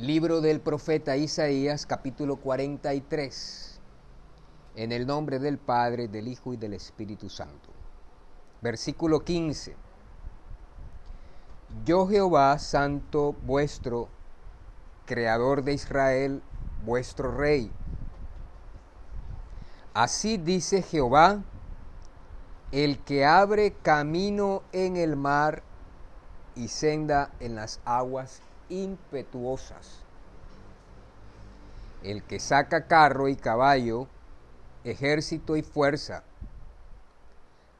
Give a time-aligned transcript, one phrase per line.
[0.00, 3.78] Libro del profeta Isaías capítulo 43.
[4.76, 7.68] En el nombre del Padre, del Hijo y del Espíritu Santo.
[8.62, 9.76] Versículo 15.
[11.84, 14.08] Yo Jehová, santo vuestro,
[15.04, 16.40] creador de Israel,
[16.86, 17.70] vuestro rey.
[19.92, 21.42] Así dice Jehová,
[22.72, 25.62] el que abre camino en el mar
[26.56, 28.40] y senda en las aguas
[28.70, 29.99] impetuosas.
[32.02, 34.08] El que saca carro y caballo,
[34.84, 36.22] ejército y fuerza,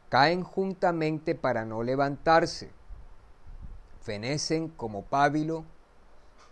[0.08, 2.70] caen juntamente para no levantarse,
[4.00, 5.64] fenecen como pábilo,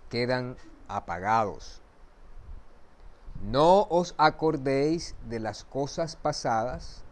[0.08, 0.56] quedan
[0.88, 1.82] apagados.
[3.42, 7.04] No os acordéis de las cosas pasadas,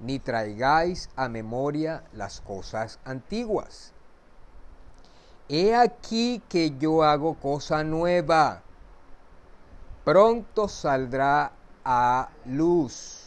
[0.00, 3.92] ni traigáis a memoria las cosas antiguas
[5.50, 8.62] He aquí que yo hago cosa nueva.
[10.08, 11.52] Pronto saldrá
[11.84, 13.26] a luz.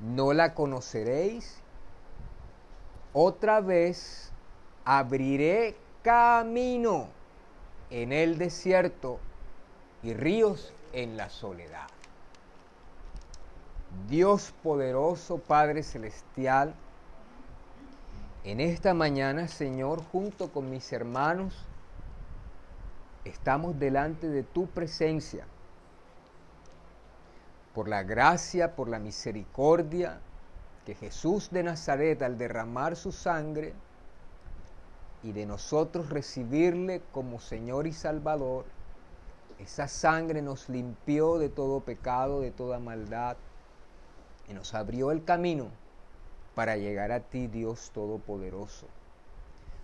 [0.00, 1.60] ¿No la conoceréis?
[3.12, 4.32] Otra vez
[4.84, 7.06] abriré camino
[7.90, 9.20] en el desierto
[10.02, 11.86] y ríos en la soledad.
[14.08, 16.74] Dios poderoso, Padre Celestial,
[18.42, 21.54] en esta mañana, Señor, junto con mis hermanos,
[23.24, 25.46] estamos delante de tu presencia.
[27.78, 30.18] Por la gracia, por la misericordia
[30.84, 33.72] que Jesús de Nazaret al derramar su sangre
[35.22, 38.64] y de nosotros recibirle como Señor y Salvador,
[39.60, 43.36] esa sangre nos limpió de todo pecado, de toda maldad
[44.48, 45.68] y nos abrió el camino
[46.56, 48.88] para llegar a ti, Dios Todopoderoso.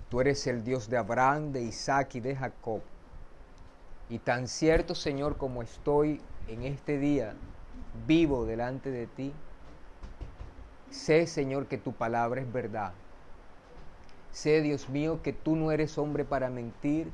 [0.09, 2.81] Tú eres el Dios de Abraham, de Isaac y de Jacob.
[4.09, 7.37] Y tan cierto, Señor, como estoy en este día
[8.07, 9.33] vivo delante de ti,
[10.91, 12.93] sé, Señor, que tu palabra es verdad.
[14.33, 17.11] Sé, Dios mío, que tú no eres hombre para mentir,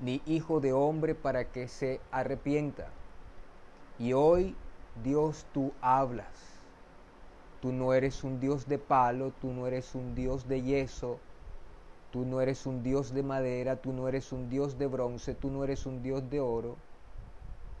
[0.00, 2.88] ni hijo de hombre para que se arrepienta.
[3.98, 4.54] Y hoy,
[5.04, 6.52] Dios, tú hablas
[7.62, 11.20] Tú no eres un Dios de palo, tú no eres un Dios de yeso,
[12.10, 15.48] tú no eres un Dios de madera, tú no eres un Dios de bronce, tú
[15.48, 16.74] no eres un Dios de oro,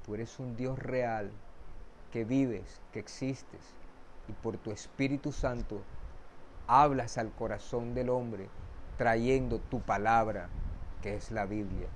[0.06, 1.32] tú eres un Dios real,
[2.12, 3.74] que vives, que existes,
[4.28, 5.82] y por tu Espíritu Santo
[6.68, 8.48] hablas al corazón del hombre,
[8.98, 10.48] trayendo tu palabra,
[11.02, 11.88] que es la Biblia.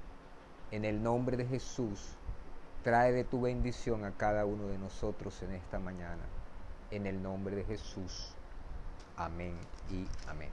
[0.73, 2.17] En el nombre de Jesús,
[2.83, 6.25] trae de tu bendición a cada uno de nosotros en esta mañana
[6.91, 8.35] en el nombre de Jesús.
[9.17, 9.57] Amén
[9.91, 10.51] y amén.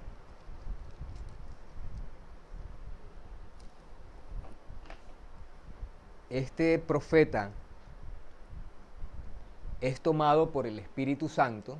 [6.29, 7.51] Este profeta
[9.83, 11.77] es tomado por el Espíritu Santo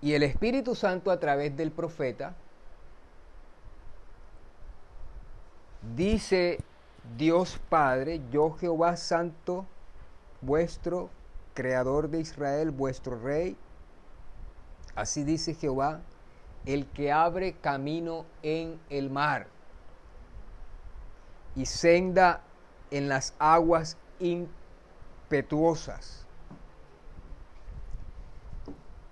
[0.00, 2.34] y el Espíritu Santo a través del profeta
[5.94, 6.58] dice
[7.18, 9.66] Dios Padre, yo Jehová Santo,
[10.40, 11.10] vuestro
[11.52, 13.56] Creador de Israel, vuestro Rey.
[14.94, 16.00] Así dice Jehová,
[16.64, 19.46] el que abre camino en el mar
[21.54, 22.40] y senda
[22.90, 23.98] en las aguas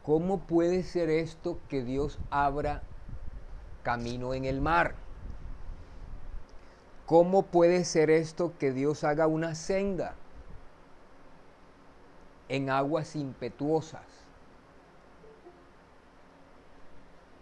[0.02, 2.82] ¿Cómo puede ser esto que Dios abra
[3.82, 4.94] camino en el mar?
[7.06, 10.14] ¿Cómo puede ser esto que Dios haga una senda?
[12.48, 14.02] en aguas impetuosas.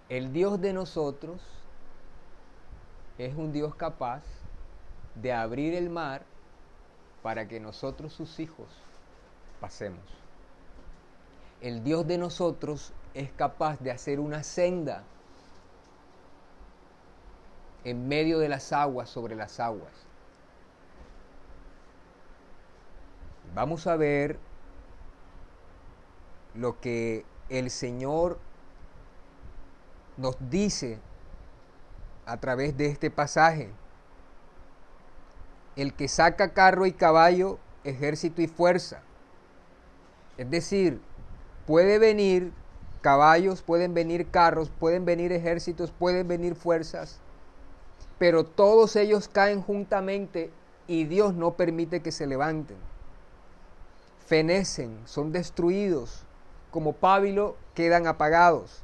[0.09, 1.41] El Dios de nosotros
[3.19, 4.23] es un Dios capaz
[5.15, 6.23] de abrir el mar
[7.23, 8.69] para que nosotros, sus hijos,
[9.61, 10.05] pasemos.
[11.61, 15.05] El Dios de nosotros es capaz de hacer una senda
[17.85, 19.93] en medio de las aguas, sobre las aguas.
[23.55, 24.39] Vamos a ver
[26.55, 28.39] lo que el Señor
[30.17, 30.99] nos dice
[32.27, 33.71] a través de este pasaje.
[35.77, 39.03] El que saca carro y caballo, ejército y fuerza.
[40.37, 41.01] Es decir,
[41.67, 42.53] puede venir
[43.01, 47.19] caballos, pueden venir carros, pueden venir ejércitos, pueden venir fuerzas,
[48.19, 50.51] pero todos ellos caen juntamente
[50.87, 52.77] y Dios no permite que se levanten.
[54.27, 56.25] Fenecen, son destruidos,
[56.71, 58.83] como pábilo quedan apagados.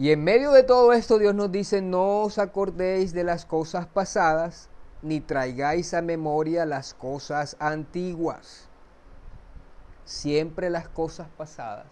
[0.00, 3.86] Y en medio de todo esto Dios nos dice, no os acordéis de las cosas
[3.86, 4.70] pasadas,
[5.02, 8.66] ni traigáis a memoria las cosas antiguas.
[10.06, 11.84] Siempre las cosas pasadas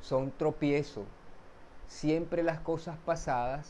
[0.00, 1.04] son tropiezo.
[1.86, 3.68] Siempre las cosas pasadas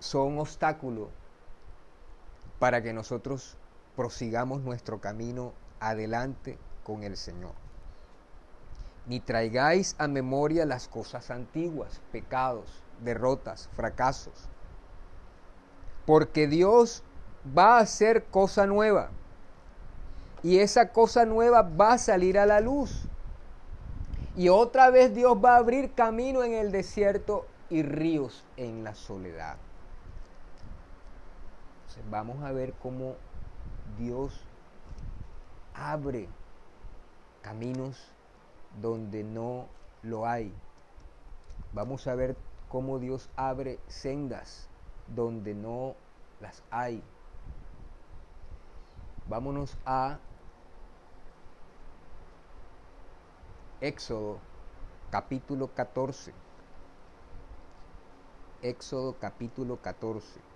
[0.00, 1.10] son obstáculo
[2.58, 3.56] para que nosotros
[3.96, 7.52] prosigamos nuestro camino adelante con el Señor.
[9.06, 14.48] Ni traigáis a memoria las cosas antiguas, pecados, derrotas, fracasos.
[16.06, 17.02] Porque Dios
[17.56, 19.10] va a hacer cosa nueva.
[20.42, 23.08] Y esa cosa nueva va a salir a la luz.
[24.36, 28.94] Y otra vez Dios va a abrir camino en el desierto y ríos en la
[28.94, 29.56] soledad.
[31.82, 33.16] Entonces vamos a ver cómo
[33.98, 34.40] Dios
[35.74, 36.28] abre
[37.42, 38.12] caminos
[38.80, 39.66] donde no
[40.02, 40.52] lo hay.
[41.72, 42.36] Vamos a ver
[42.68, 44.68] cómo Dios abre sendas
[45.14, 45.94] donde no
[46.40, 47.02] las hay.
[49.28, 50.18] Vámonos a
[53.80, 54.38] Éxodo
[55.10, 56.32] capítulo 14.
[58.62, 60.53] Éxodo capítulo 14.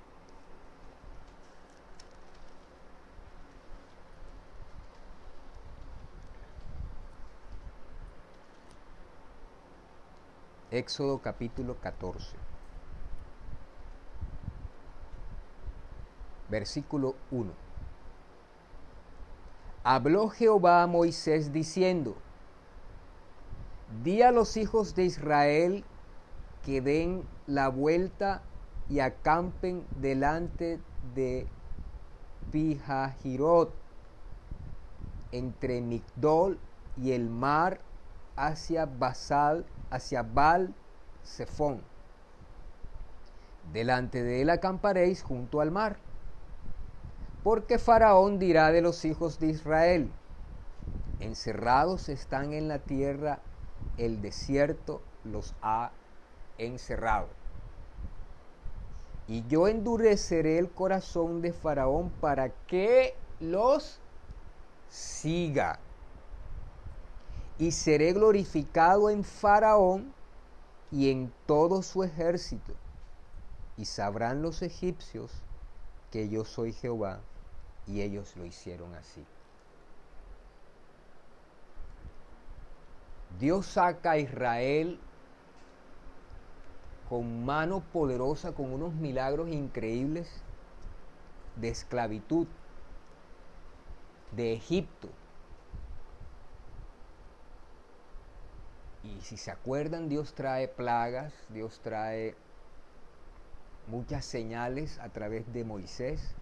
[10.78, 12.36] Éxodo capítulo 14.
[16.48, 17.50] Versículo 1.
[19.82, 22.14] Habló Jehová a Moisés diciendo,
[24.04, 25.84] Di a los hijos de Israel
[26.64, 28.42] que den la vuelta
[28.88, 30.78] y acampen delante
[31.16, 31.46] de
[32.52, 33.72] Pijahirot,
[35.32, 36.56] entre Migdol
[36.96, 37.80] y el mar
[38.36, 40.74] hacia Basal hacia Baal
[41.24, 41.82] Zephón.
[43.72, 45.96] Delante de él acamparéis junto al mar.
[47.42, 50.10] Porque Faraón dirá de los hijos de Israel,
[51.20, 53.38] encerrados están en la tierra,
[53.96, 55.90] el desierto los ha
[56.58, 57.28] encerrado.
[59.28, 64.00] Y yo endureceré el corazón de Faraón para que los
[64.88, 65.78] siga
[67.58, 70.12] y seré glorificado en Faraón
[70.90, 72.72] y en todo su ejército,
[73.76, 75.32] y sabrán los egipcios
[76.10, 77.20] que yo soy Jehová,
[77.86, 79.24] y ellos lo hicieron así.
[83.38, 84.98] Dios saca a Israel
[87.08, 90.28] con mano poderosa, con unos milagros increíbles
[91.56, 92.46] de esclavitud
[94.32, 95.08] de Egipto
[99.04, 102.34] Y si se acuerdan, Dios trae plagas, Dios trae
[103.86, 106.34] muchas señales a través de Moisés,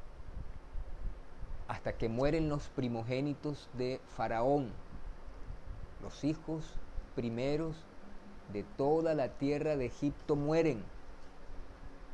[1.69, 4.71] hasta que mueren los primogénitos de Faraón,
[6.03, 6.65] los hijos
[7.15, 7.77] primeros
[8.53, 10.83] de toda la tierra de Egipto mueren,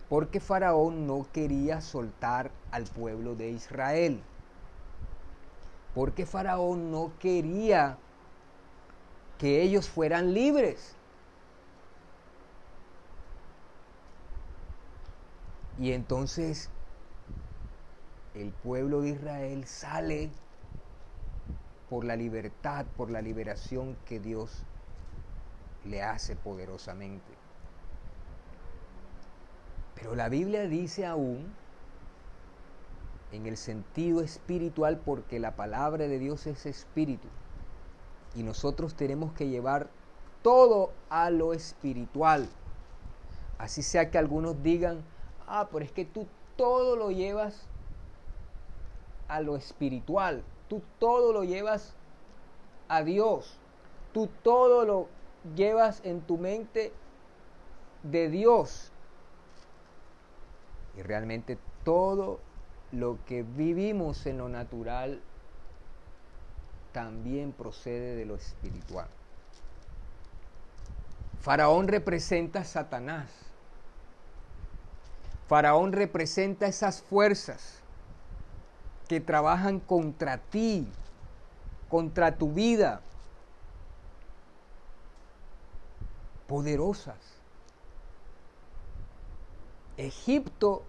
[0.08, 4.22] porque Faraón no quería soltar al pueblo de Israel,
[5.94, 7.98] porque Faraón no quería
[9.42, 10.94] que ellos fueran libres.
[15.80, 16.70] Y entonces
[18.36, 20.30] el pueblo de Israel sale
[21.90, 24.62] por la libertad, por la liberación que Dios
[25.84, 27.32] le hace poderosamente.
[29.96, 31.52] Pero la Biblia dice aún,
[33.32, 37.26] en el sentido espiritual, porque la palabra de Dios es espíritu,
[38.34, 39.88] y nosotros tenemos que llevar
[40.42, 42.48] todo a lo espiritual.
[43.58, 45.02] Así sea que algunos digan,
[45.46, 47.66] ah, pero es que tú todo lo llevas
[49.28, 51.94] a lo espiritual, tú todo lo llevas
[52.88, 53.58] a Dios,
[54.12, 55.08] tú todo lo
[55.54, 56.92] llevas en tu mente
[58.02, 58.90] de Dios.
[60.96, 62.40] Y realmente todo
[62.90, 65.22] lo que vivimos en lo natural
[66.92, 69.08] también procede de lo espiritual.
[71.40, 73.28] Faraón representa a Satanás.
[75.48, 77.80] Faraón representa esas fuerzas
[79.08, 80.86] que trabajan contra ti,
[81.88, 83.00] contra tu vida,
[86.46, 87.18] poderosas.
[89.96, 90.84] Egipto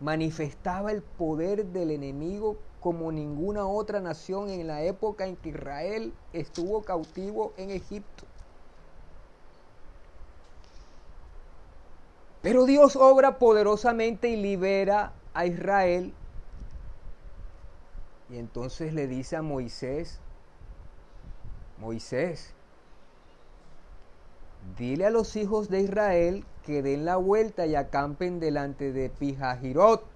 [0.00, 6.14] manifestaba el poder del enemigo como ninguna otra nación en la época en que Israel
[6.32, 8.24] estuvo cautivo en Egipto.
[12.42, 16.14] Pero Dios obra poderosamente y libera a Israel.
[18.30, 20.20] Y entonces le dice a Moisés,
[21.78, 22.54] Moisés,
[24.78, 30.15] dile a los hijos de Israel que den la vuelta y acampen delante de Pijajirot,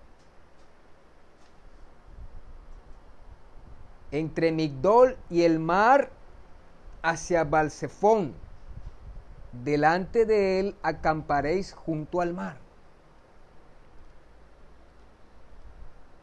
[4.12, 6.11] entre Migdol y el mar
[7.02, 8.35] hacia Balsefón
[9.52, 12.57] delante de él acamparéis junto al mar.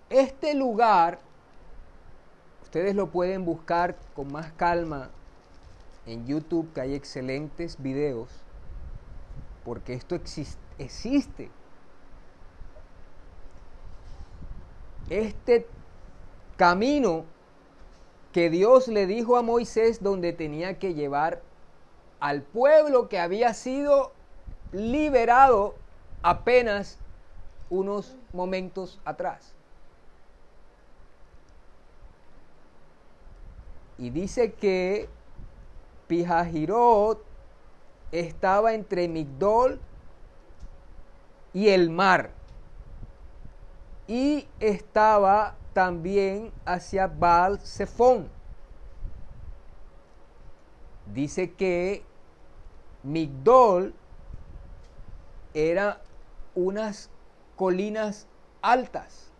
[0.09, 1.19] Este lugar,
[2.63, 5.09] ustedes lo pueden buscar con más calma
[6.05, 8.29] en YouTube, que hay excelentes videos,
[9.65, 11.51] porque esto existe.
[15.09, 15.67] Este
[16.55, 17.25] camino
[18.37, 21.41] que Dios le dijo a Moisés donde tenía que llevar
[22.19, 24.11] al pueblo que había sido
[24.71, 25.73] liberado
[26.21, 26.99] apenas
[27.71, 29.55] unos momentos atrás.
[33.97, 35.09] Y dice que
[36.05, 37.25] Pijajirot
[38.11, 39.79] estaba entre Migdol
[41.55, 42.29] y el mar.
[44.07, 48.27] Y estaba también hacia Baal Zephon.
[51.13, 52.03] Dice que
[53.03, 53.93] Migdol
[55.53, 56.01] era
[56.55, 57.11] unas
[57.55, 58.25] colinas
[58.63, 59.31] altas.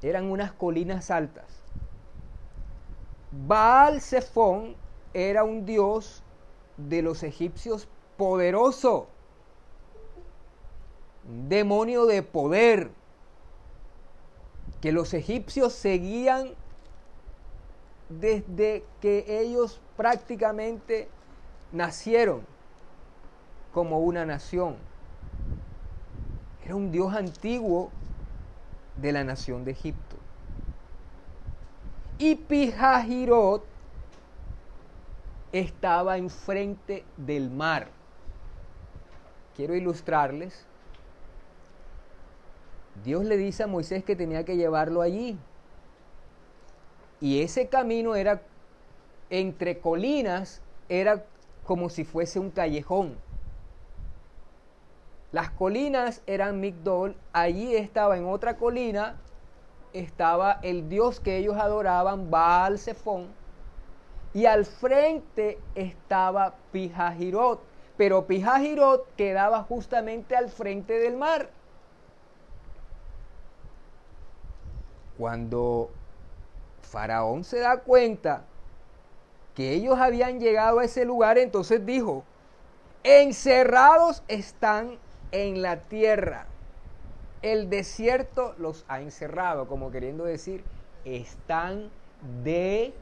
[0.00, 1.62] Eran unas colinas altas.
[3.30, 4.74] Baal Zephon
[5.12, 6.22] era un dios
[6.78, 9.06] de los egipcios poderoso,
[11.28, 13.01] un demonio de poder,
[14.82, 16.50] que los egipcios seguían
[18.08, 21.08] desde que ellos prácticamente
[21.70, 22.42] nacieron
[23.72, 24.76] como una nación.
[26.64, 27.90] Era un Dios antiguo
[28.96, 30.16] de la nación de Egipto.
[32.18, 33.64] Y Pijajirot
[35.52, 37.88] estaba enfrente del mar.
[39.54, 40.66] Quiero ilustrarles.
[43.04, 45.38] Dios le dice a Moisés que tenía que llevarlo allí.
[47.20, 48.42] Y ese camino era
[49.30, 51.24] entre colinas, era
[51.64, 53.16] como si fuese un callejón.
[55.32, 59.16] Las colinas eran Migdol, allí estaba en otra colina,
[59.94, 63.28] estaba el dios que ellos adoraban, Baal Zephon,
[64.34, 67.60] y al frente estaba Pijajirot,
[67.96, 71.48] pero Pijajirot quedaba justamente al frente del mar.
[75.18, 75.90] Cuando
[76.82, 78.44] Faraón se da cuenta
[79.54, 82.24] que ellos habían llegado a ese lugar, entonces dijo,
[83.02, 84.98] encerrados están
[85.30, 86.46] en la tierra.
[87.42, 90.64] El desierto los ha encerrado, como queriendo decir,
[91.04, 91.90] están
[92.42, 92.94] de...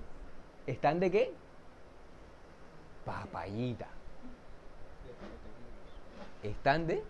[0.66, 1.34] ¿Están de qué?
[3.04, 3.88] Papayita.
[6.42, 7.02] Están de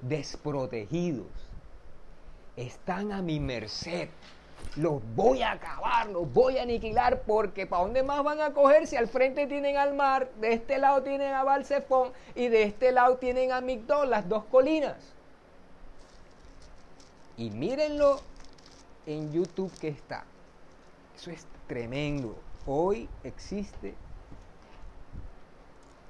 [0.00, 1.41] desprotegidos.
[2.56, 4.08] Están a mi merced
[4.76, 8.86] los voy a acabar, los voy a aniquilar, porque ¿para dónde más van a coger
[8.86, 12.92] si al frente tienen al mar, de este lado tienen a Balsefón y de este
[12.92, 14.96] lado tienen a Migdol, las dos colinas?
[17.36, 18.20] Y mírenlo
[19.06, 20.24] en YouTube que está.
[21.16, 22.38] Eso es tremendo.
[22.66, 23.94] Hoy existe,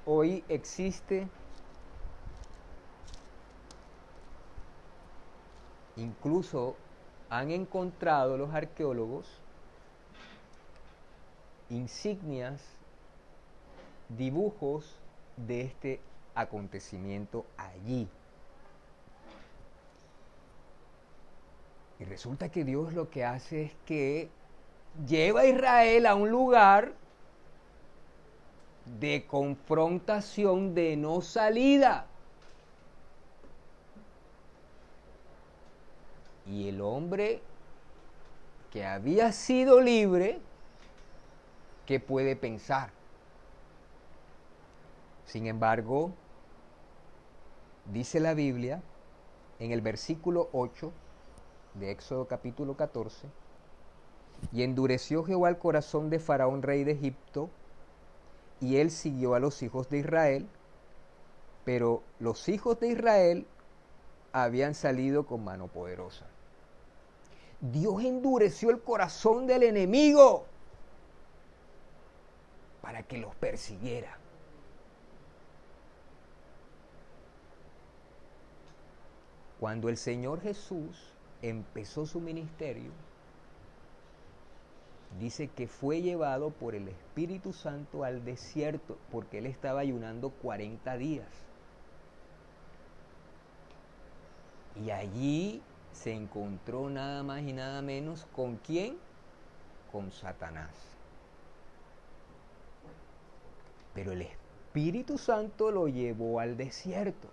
[0.05, 1.27] hoy existe
[5.97, 6.77] incluso
[7.29, 9.27] han encontrado los arqueólogos
[11.71, 12.61] insignias,
[14.09, 14.97] dibujos
[15.37, 16.01] de este
[16.35, 18.09] acontecimiento allí.
[21.99, 24.29] Y resulta que Dios lo que hace es que
[25.07, 26.93] lleva a Israel a un lugar
[28.99, 32.07] de confrontación de no salida.
[36.47, 37.41] Y el hombre
[38.73, 40.41] que había sido libre,
[41.87, 42.91] ¿qué puede pensar?
[45.27, 46.11] Sin embargo,
[47.93, 48.83] dice la Biblia
[49.59, 50.93] en el versículo 8
[51.75, 53.29] de Éxodo capítulo 14,
[54.53, 57.49] y endureció Jehová el corazón de Faraón, rey de Egipto,
[58.61, 60.49] y él siguió a los hijos de Israel,
[61.65, 63.47] pero los hijos de Israel
[64.33, 66.32] habían salido con mano poderosa.
[67.63, 70.45] Dios endureció el corazón del enemigo
[72.81, 74.19] para que los persiguiera.
[79.61, 82.91] Cuando el Señor Jesús empezó su ministerio,
[85.21, 90.97] dice que fue llevado por el Espíritu Santo al desierto porque él estaba ayunando 40
[90.97, 91.29] días.
[94.85, 95.63] Y allí
[95.93, 98.97] se encontró nada más y nada menos con quién?
[99.91, 100.71] Con Satanás.
[103.95, 107.29] Pero el Espíritu Santo lo llevó al desierto.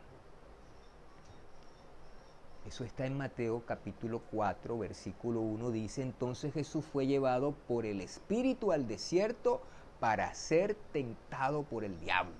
[2.67, 5.71] Eso está en Mateo capítulo 4, versículo 1.
[5.71, 9.61] Dice, entonces Jesús fue llevado por el Espíritu al desierto
[9.99, 12.33] para ser tentado por el diablo.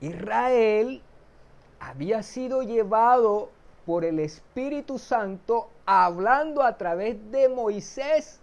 [0.00, 1.02] Israel
[1.78, 3.50] había sido llevado
[3.86, 8.40] por el Espíritu Santo hablando a través de Moisés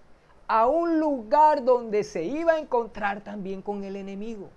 [0.47, 4.49] a un lugar donde se iba a encontrar también con el enemigo.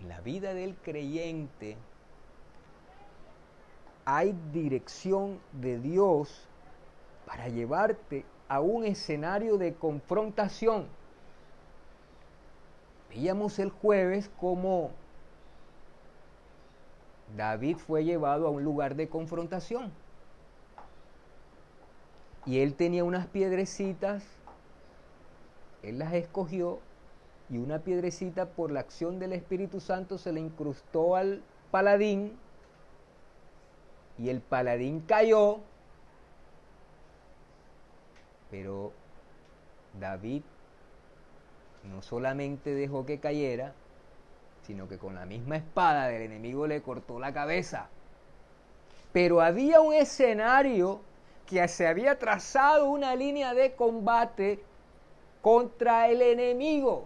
[0.00, 1.76] En la vida del creyente
[4.04, 6.48] hay dirección de Dios
[7.26, 10.86] para llevarte a un escenario de confrontación.
[13.08, 14.90] Veíamos el jueves cómo
[17.36, 19.92] David fue llevado a un lugar de confrontación.
[22.46, 24.22] Y él tenía unas piedrecitas,
[25.82, 26.78] él las escogió
[27.50, 32.38] y una piedrecita por la acción del Espíritu Santo se le incrustó al paladín
[34.18, 35.60] y el paladín cayó,
[38.50, 38.92] pero
[39.98, 40.42] David
[41.82, 43.74] no solamente dejó que cayera,
[44.66, 47.88] sino que con la misma espada del enemigo le cortó la cabeza.
[49.12, 51.00] Pero había un escenario
[51.46, 54.62] que se había trazado una línea de combate
[55.42, 57.04] contra el enemigo,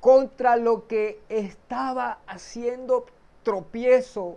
[0.00, 3.06] contra lo que estaba haciendo
[3.44, 4.36] tropiezo,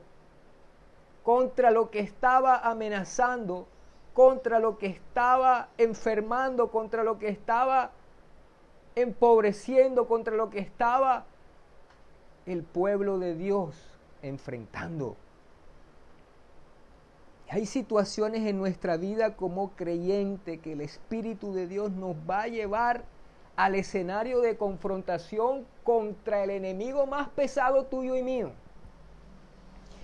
[1.23, 3.67] contra lo que estaba amenazando,
[4.13, 7.91] contra lo que estaba enfermando, contra lo que estaba
[8.95, 11.25] empobreciendo contra lo que estaba
[12.45, 13.75] el pueblo de Dios
[14.21, 15.15] enfrentando.
[17.49, 22.47] Hay situaciones en nuestra vida como creyente que el Espíritu de Dios nos va a
[22.47, 23.03] llevar
[23.57, 28.51] al escenario de confrontación contra el enemigo más pesado tuyo y mío.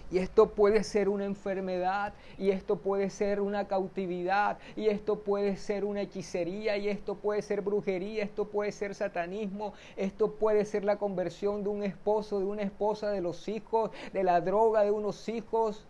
[0.10, 5.58] Y esto puede ser una enfermedad, y esto puede ser una cautividad, y esto puede
[5.58, 10.86] ser una hechicería, y esto puede ser brujería, esto puede ser satanismo, esto puede ser
[10.86, 14.92] la conversión de un esposo, de una esposa, de los hijos, de la droga de
[14.92, 15.86] unos hijos.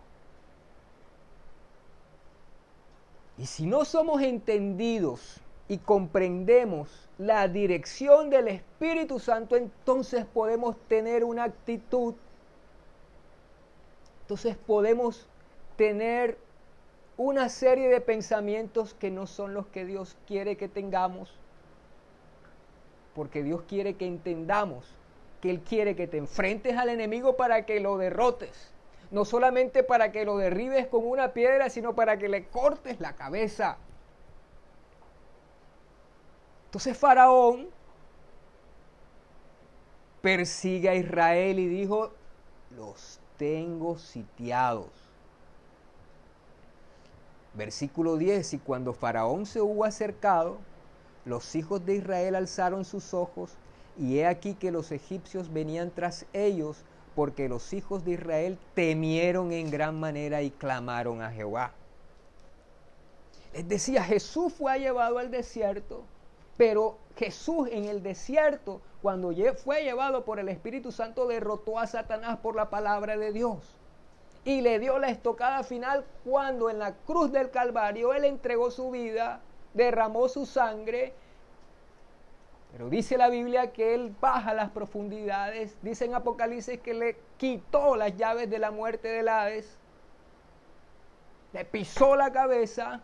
[3.38, 11.24] Y si no somos entendidos y comprendemos la dirección del Espíritu Santo, entonces podemos tener
[11.24, 12.16] una actitud
[14.28, 15.26] entonces podemos
[15.78, 16.38] tener
[17.16, 21.34] una serie de pensamientos que no son los que Dios quiere que tengamos,
[23.16, 24.84] porque Dios quiere que entendamos
[25.42, 28.74] que Él quiere que te enfrentes al enemigo para que lo derrotes,
[29.12, 33.16] no solamente para que lo derribes con una piedra, sino para que le cortes la
[33.16, 33.78] cabeza.
[36.66, 37.70] Entonces Faraón
[40.22, 42.12] persigue a Israel y dijo,
[42.76, 44.88] los tengo sitiados.
[47.54, 50.58] Versículo 10, y cuando Faraón se hubo acercado,
[51.26, 53.52] los hijos de Israel alzaron sus ojos,
[53.98, 56.84] y he aquí que los egipcios venían tras ellos,
[57.16, 61.72] porque los hijos de Israel temieron en gran manera y clamaron a Jehová.
[63.54, 66.04] Les decía, Jesús fue llevado al desierto,
[66.58, 72.38] pero Jesús en el desierto cuando fue llevado por el Espíritu Santo, derrotó a Satanás
[72.40, 73.76] por la palabra de Dios.
[74.46, 78.92] Y le dio la estocada final cuando en la cruz del Calvario Él entregó su
[78.92, 79.42] vida,
[79.74, 81.14] derramó su sangre.
[82.72, 85.76] Pero dice la Biblia que Él baja las profundidades.
[85.82, 89.78] Dice en Apocalipsis que le quitó las llaves de la muerte del Hades.
[91.54, 93.02] Le pisó la cabeza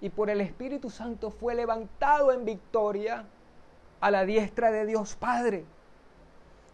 [0.00, 3.26] y por el Espíritu Santo fue levantado en victoria
[4.00, 5.64] a la diestra de Dios Padre.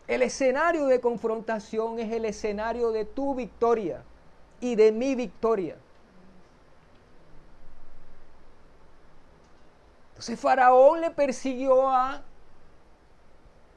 [0.09, 4.03] El escenario de confrontación es el escenario de tu victoria
[4.61, 5.77] y de mi victoria.
[10.11, 12.23] Entonces Faraón le persiguió a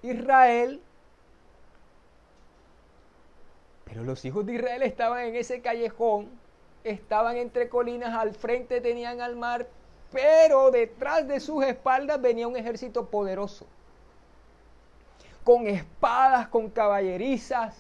[0.02, 0.82] Israel,
[3.86, 6.30] pero los hijos de Israel estaban en ese callejón,
[6.84, 9.68] estaban entre colinas, al frente tenían al mar,
[10.14, 13.66] pero detrás de sus espaldas venía un ejército poderoso,
[15.44, 17.76] con espadas, con caballerizas,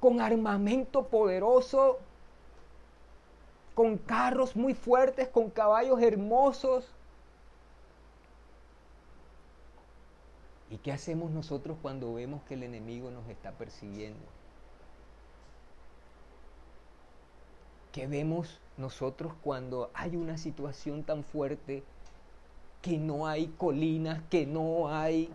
[0.00, 2.00] con armamento poderoso,
[3.74, 6.92] con carros muy fuertes, con caballos hermosos.
[10.68, 14.26] ¿Y qué hacemos nosotros cuando vemos que el enemigo nos está persiguiendo?
[17.92, 21.82] ¿Qué vemos nosotros cuando hay una situación tan fuerte
[22.80, 25.30] que no hay colinas, que no hay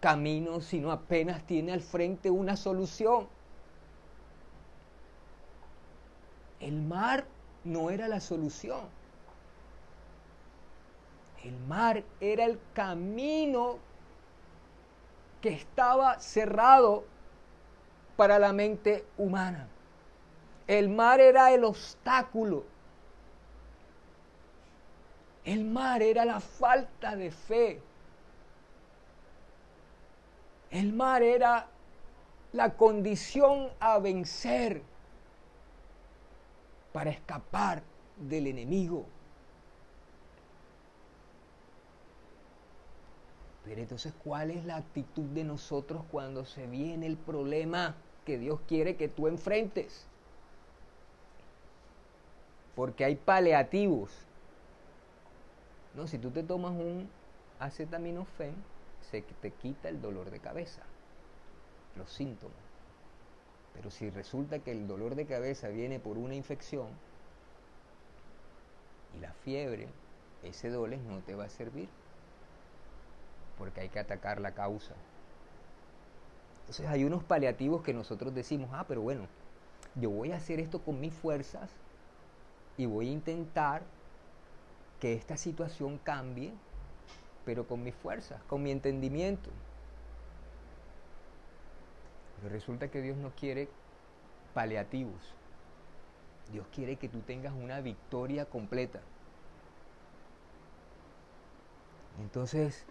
[0.00, 3.28] caminos, sino apenas tiene al frente una solución?
[6.60, 7.26] El mar
[7.64, 8.80] no era la solución.
[11.44, 13.76] El mar era el camino
[15.40, 17.04] que estaba cerrado
[18.16, 19.68] para la mente humana.
[20.66, 22.64] El mar era el obstáculo.
[25.44, 27.80] El mar era la falta de fe.
[30.70, 31.68] El mar era
[32.52, 34.82] la condición a vencer
[36.92, 37.82] para escapar
[38.16, 39.06] del enemigo.
[43.64, 48.60] Pero entonces, ¿cuál es la actitud de nosotros cuando se viene el problema que Dios
[48.66, 50.06] quiere que tú enfrentes?
[52.76, 54.12] Porque hay paliativos.
[55.94, 57.08] No, si tú te tomas un
[57.58, 58.54] acetaminofén,
[59.00, 60.82] se te quita el dolor de cabeza,
[61.96, 62.54] los síntomas.
[63.74, 66.88] Pero si resulta que el dolor de cabeza viene por una infección
[69.16, 69.88] y la fiebre,
[70.42, 71.88] ese doles no te va a servir.
[73.58, 74.92] Porque hay que atacar la causa.
[76.60, 79.26] Entonces hay unos paliativos que nosotros decimos, ah, pero bueno,
[79.94, 81.70] yo voy a hacer esto con mis fuerzas
[82.76, 83.82] y voy a intentar
[85.00, 86.52] que esta situación cambie,
[87.44, 89.50] pero con mis fuerzas, con mi entendimiento.
[92.40, 93.68] Pero resulta que Dios no quiere
[94.54, 95.34] paliativos.
[96.52, 99.00] Dios quiere que tú tengas una victoria completa.
[102.20, 102.86] Entonces,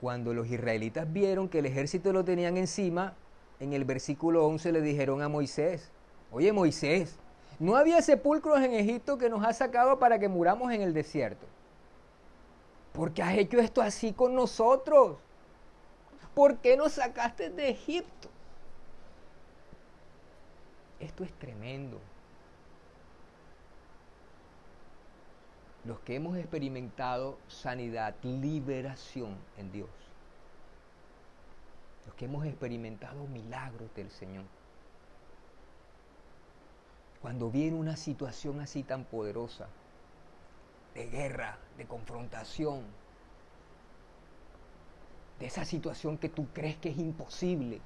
[0.00, 3.14] cuando los israelitas vieron que el ejército lo tenían encima,
[3.60, 5.90] en el versículo 11 le dijeron a Moisés,
[6.32, 7.18] oye Moisés,
[7.58, 11.46] no había sepulcros en Egipto que nos ha sacado para que muramos en el desierto.
[12.92, 15.16] ¿Por qué has hecho esto así con nosotros?
[16.34, 18.28] ¿Por qué nos sacaste de Egipto?
[21.00, 22.00] Esto es tremendo.
[25.84, 29.90] Los que hemos experimentado sanidad, liberación en Dios.
[32.06, 34.44] Los que hemos experimentado milagros del Señor.
[37.24, 39.66] Cuando viene una situación así tan poderosa,
[40.92, 42.82] de guerra, de confrontación,
[45.38, 47.80] de esa situación que tú crees que es imposible,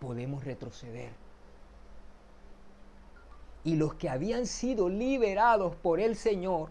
[0.00, 1.12] podemos retroceder.
[3.62, 6.70] Y los que habían sido liberados por el Señor,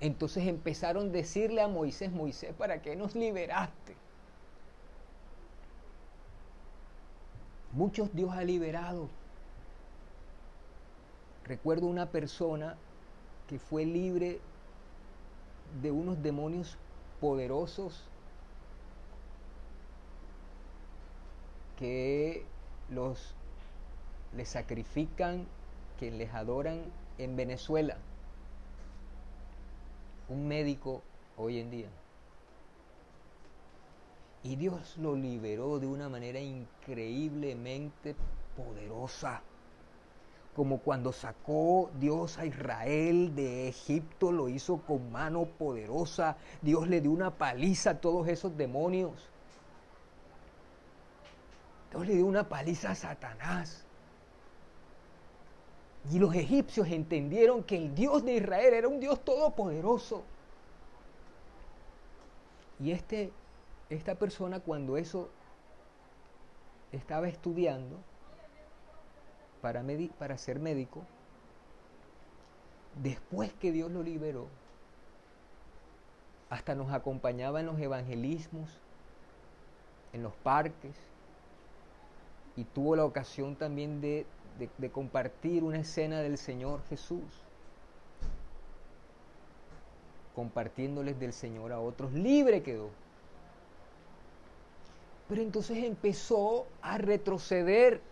[0.00, 4.01] entonces empezaron a decirle a Moisés, Moisés, ¿para qué nos liberaste?
[7.72, 9.08] Muchos Dios ha liberado.
[11.44, 12.76] Recuerdo una persona
[13.48, 14.40] que fue libre
[15.80, 16.76] de unos demonios
[17.20, 18.04] poderosos
[21.78, 22.44] que
[22.90, 23.34] los
[24.36, 25.46] les sacrifican,
[25.98, 26.82] que les adoran
[27.18, 27.96] en Venezuela.
[30.28, 31.02] Un médico
[31.36, 32.01] hoy en día.
[34.44, 38.16] Y Dios lo liberó de una manera increíblemente
[38.56, 39.42] poderosa.
[40.56, 46.36] Como cuando sacó Dios a Israel de Egipto, lo hizo con mano poderosa.
[46.60, 49.12] Dios le dio una paliza a todos esos demonios.
[51.90, 53.86] Dios le dio una paliza a Satanás.
[56.10, 60.24] Y los egipcios entendieron que el Dios de Israel era un Dios todopoderoso.
[62.80, 63.30] Y este
[63.92, 65.30] esta persona cuando eso
[66.92, 67.98] estaba estudiando,
[69.60, 69.84] para,
[70.18, 71.02] para ser médico,
[73.02, 74.48] después que Dios lo liberó,
[76.50, 78.68] hasta nos acompañaba en los evangelismos,
[80.12, 80.94] en los parques,
[82.56, 84.26] y tuvo la ocasión también de,
[84.76, 87.42] de compartir una escena del Señor Jesús
[90.34, 92.90] compartiéndoles del Señor a otros, libre quedó.
[95.32, 98.02] Pero entonces empezó a retroceder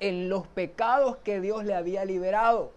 [0.00, 2.72] en los pecados que Dios le había liberado,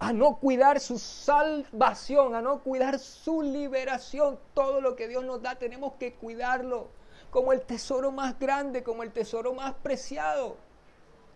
[0.00, 4.36] a no cuidar su salvación, a no cuidar su liberación.
[4.52, 6.88] Todo lo que Dios nos da tenemos que cuidarlo
[7.30, 10.56] como el tesoro más grande, como el tesoro más preciado.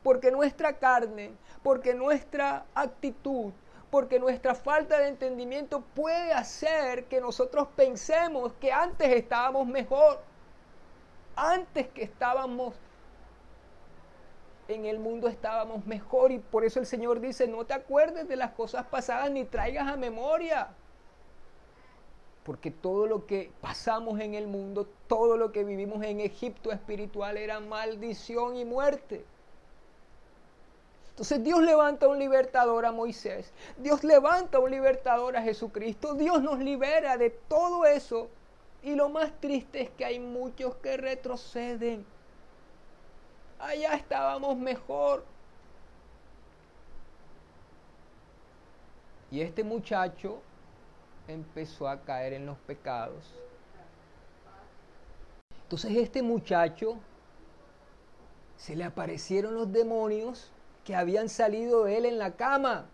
[0.03, 1.31] Porque nuestra carne,
[1.62, 3.53] porque nuestra actitud,
[3.88, 10.32] porque nuestra falta de entendimiento puede hacer que nosotros pensemos que antes estábamos mejor,
[11.37, 12.75] antes que estábamos
[14.68, 18.37] en el mundo estábamos mejor y por eso el Señor dice, no te acuerdes de
[18.37, 20.68] las cosas pasadas ni traigas a memoria.
[22.45, 27.37] Porque todo lo que pasamos en el mundo, todo lo que vivimos en Egipto espiritual
[27.37, 29.25] era maldición y muerte.
[31.11, 36.59] Entonces Dios levanta un libertador a Moisés, Dios levanta un libertador a Jesucristo, Dios nos
[36.59, 38.29] libera de todo eso.
[38.83, 42.05] Y lo más triste es que hay muchos que retroceden.
[43.59, 45.25] Allá estábamos mejor.
[49.31, 50.42] Y este muchacho
[51.29, 53.33] empezó a caer en los pecados.
[55.62, 56.99] Entonces este muchacho
[58.57, 60.51] se le aparecieron los demonios
[60.85, 62.87] que habían salido de él en la cama.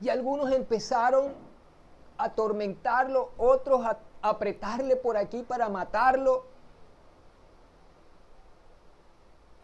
[0.00, 1.34] Y algunos empezaron
[2.18, 6.44] atormentarlo, otros a apretarle por aquí para matarlo.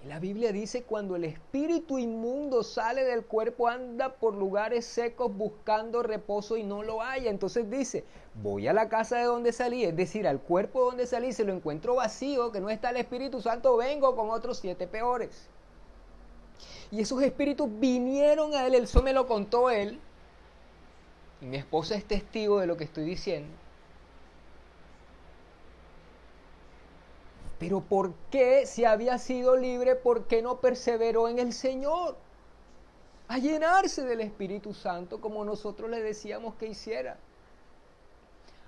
[0.07, 6.03] la Biblia dice, cuando el espíritu inmundo sale del cuerpo, anda por lugares secos buscando
[6.03, 7.31] reposo y no lo haya.
[7.31, 8.05] Entonces dice,
[8.43, 11.45] voy a la casa de donde salí, es decir, al cuerpo de donde salí, se
[11.45, 15.49] lo encuentro vacío, que no está el Espíritu Santo, vengo con otros siete peores.
[16.91, 20.01] Y esos espíritus vinieron a él, eso me lo contó él.
[21.43, 23.53] Y mi esposa es testigo de lo que estoy diciendo.
[27.59, 32.17] Pero ¿por qué si había sido libre, por qué no perseveró en el Señor?
[33.29, 37.19] A llenarse del Espíritu Santo como nosotros le decíamos que hiciera.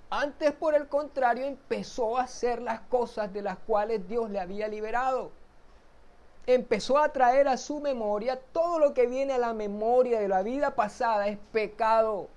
[0.09, 4.67] Antes, por el contrario, empezó a hacer las cosas de las cuales Dios le había
[4.67, 5.31] liberado
[6.47, 10.43] empezó a traer a su memoria todo lo que viene a la memoria de la
[10.43, 12.27] vida pasada es pecado,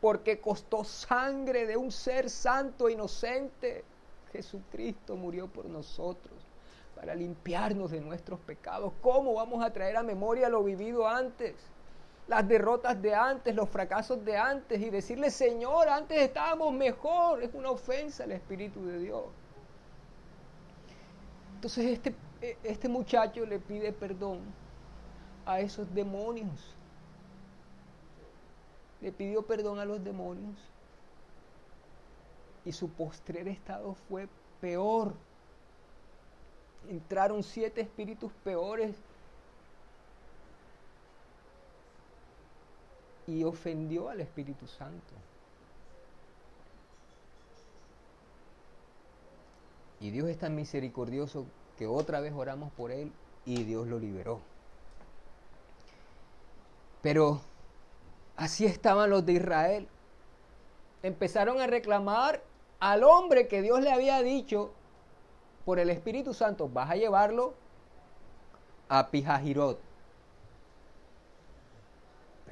[0.00, 3.84] porque costó sangre de un ser santo, inocente.
[4.32, 6.34] Jesucristo murió por nosotros
[6.94, 8.92] para limpiarnos de nuestros pecados.
[9.00, 11.54] ¿Cómo vamos a traer a memoria lo vivido antes?
[12.26, 17.42] Las derrotas de antes, los fracasos de antes y decirle, Señor, antes estábamos mejor.
[17.42, 19.24] Es una ofensa al Espíritu de Dios.
[21.54, 24.40] Entonces este e, este muchacho le pide perdón
[25.44, 26.76] a esos demonios.
[29.00, 30.56] Le pidió perdón a los demonios.
[32.64, 34.28] Y su postrer estado fue
[34.60, 35.14] peor.
[36.88, 38.94] Entraron siete espíritus peores.
[43.26, 45.14] Y ofendió al Espíritu Santo.
[50.00, 51.44] Y Dios es tan misericordioso
[51.76, 53.12] que otra vez oramos por él
[53.44, 54.40] y Dios lo liberó.
[57.02, 57.40] Pero
[58.38, 59.88] así estaban los de Israel.
[61.02, 62.40] Empezaron a reclamar
[62.80, 64.70] al hombre que Dios le había dicho
[65.64, 67.52] por el Espíritu Santo, vas a llevarlo
[68.88, 69.78] a Pijajirot.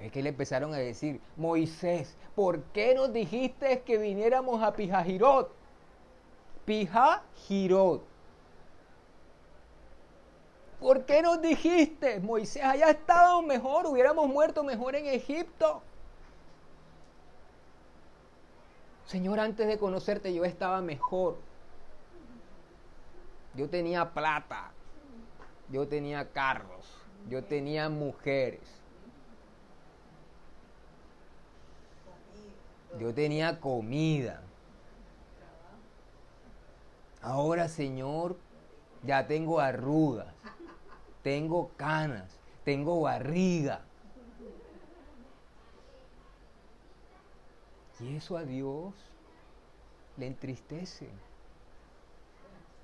[0.01, 5.51] Es que le empezaron a decir, Moisés, ¿por qué nos dijiste que viniéramos a Pijajirot?
[6.67, 8.03] Pijajirot
[10.81, 15.83] ¿Por qué nos dijiste, Moisés, allá estábamos mejor, hubiéramos muerto mejor en Egipto?
[19.07, 21.39] Señor, antes de conocerte yo estaba mejor.
[23.55, 24.71] Yo tenía plata,
[25.71, 26.87] yo tenía carros,
[27.31, 28.69] yo tenía mujeres.
[32.99, 34.43] Yo tenía comida.
[37.23, 38.37] Ahora, Señor,
[39.03, 40.37] ya tengo arrugas
[41.27, 43.81] tengo canas, tengo barriga.
[47.99, 48.95] Y eso a Dios
[50.19, 51.09] le entristece,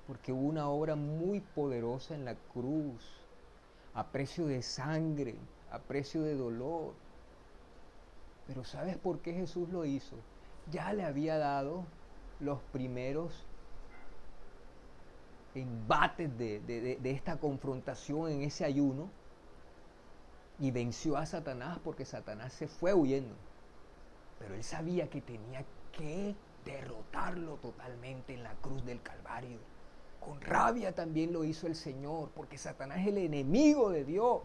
[0.07, 3.09] porque hubo una obra muy poderosa en la cruz
[3.93, 5.35] a precio de sangre,
[5.71, 6.91] a precio de dolor.
[8.45, 10.17] Pero ¿sabes por qué Jesús lo hizo?
[10.69, 11.85] Ya le había dado
[12.41, 13.31] los primeros
[15.55, 19.09] embates de, de, esta confrontación en ese ayuno
[20.59, 23.35] y venció a Satanás porque Satanás se fue huyendo.
[24.39, 26.35] Pero él sabía que tenía que
[26.65, 29.59] derrotarlo totalmente en la cruz del Calvario.
[30.19, 34.41] Con rabia también lo hizo el Señor, porque Satanás es el enemigo de Dios.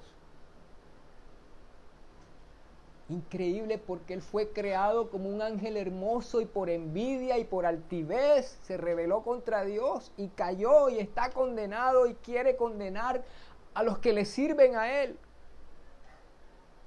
[3.08, 8.58] Increíble porque él fue creado como un ángel hermoso y por envidia y por altivez
[8.62, 13.24] se rebeló contra Dios y cayó y está condenado y quiere condenar
[13.72, 15.16] a los que le sirven a él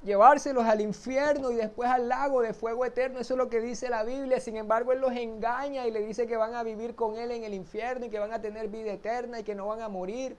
[0.03, 3.19] llevárselos al infierno y después al lago de fuego eterno.
[3.19, 4.39] Eso es lo que dice la Biblia.
[4.39, 7.43] Sin embargo, Él los engaña y le dice que van a vivir con Él en
[7.43, 10.35] el infierno y que van a tener vida eterna y que no van a morir.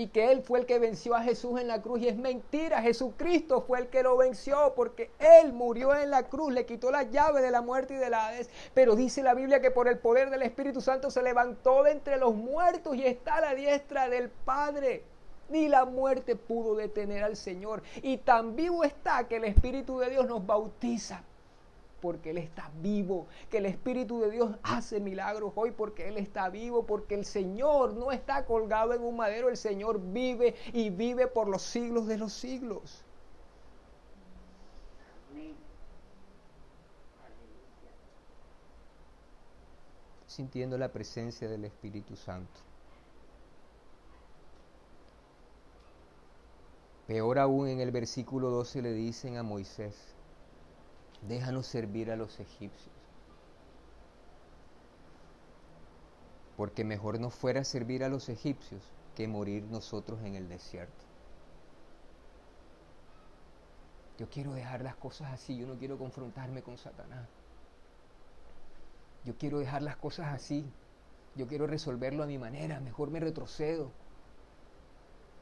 [0.00, 2.00] Y que Él fue el que venció a Jesús en la cruz.
[2.00, 6.54] Y es mentira, Jesucristo fue el que lo venció porque Él murió en la cruz,
[6.54, 8.48] le quitó la llave de la muerte y de la Hades.
[8.72, 12.16] Pero dice la Biblia que por el poder del Espíritu Santo se levantó de entre
[12.16, 15.04] los muertos y está a la diestra del Padre
[15.50, 17.82] ni la muerte pudo detener al Señor.
[18.02, 21.24] Y tan vivo está que el Espíritu de Dios nos bautiza
[22.00, 26.48] porque Él está vivo, que el Espíritu de Dios hace milagros hoy porque Él está
[26.48, 31.26] vivo, porque el Señor no está colgado en un madero, el Señor vive y vive
[31.26, 33.04] por los siglos de los siglos.
[40.26, 42.60] Sintiendo la presencia del Espíritu Santo.
[47.10, 50.14] Peor aún en el versículo 12 le dicen a Moisés,
[51.22, 52.94] déjanos servir a los egipcios.
[56.56, 58.82] Porque mejor nos fuera servir a los egipcios
[59.16, 61.04] que morir nosotros en el desierto.
[64.18, 67.26] Yo quiero dejar las cosas así, yo no quiero confrontarme con Satanás.
[69.24, 70.70] Yo quiero dejar las cosas así.
[71.36, 73.92] Yo quiero resolverlo a mi manera, mejor me retrocedo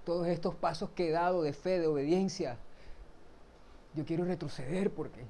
[0.08, 2.56] todos estos pasos que he dado de fe, de obediencia,
[3.92, 5.22] yo quiero retroceder porque,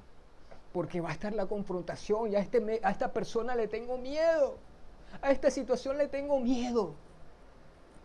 [0.73, 4.57] porque va a estar la confrontación y a, este, a esta persona le tengo miedo,
[5.21, 6.93] a esta situación le tengo miedo.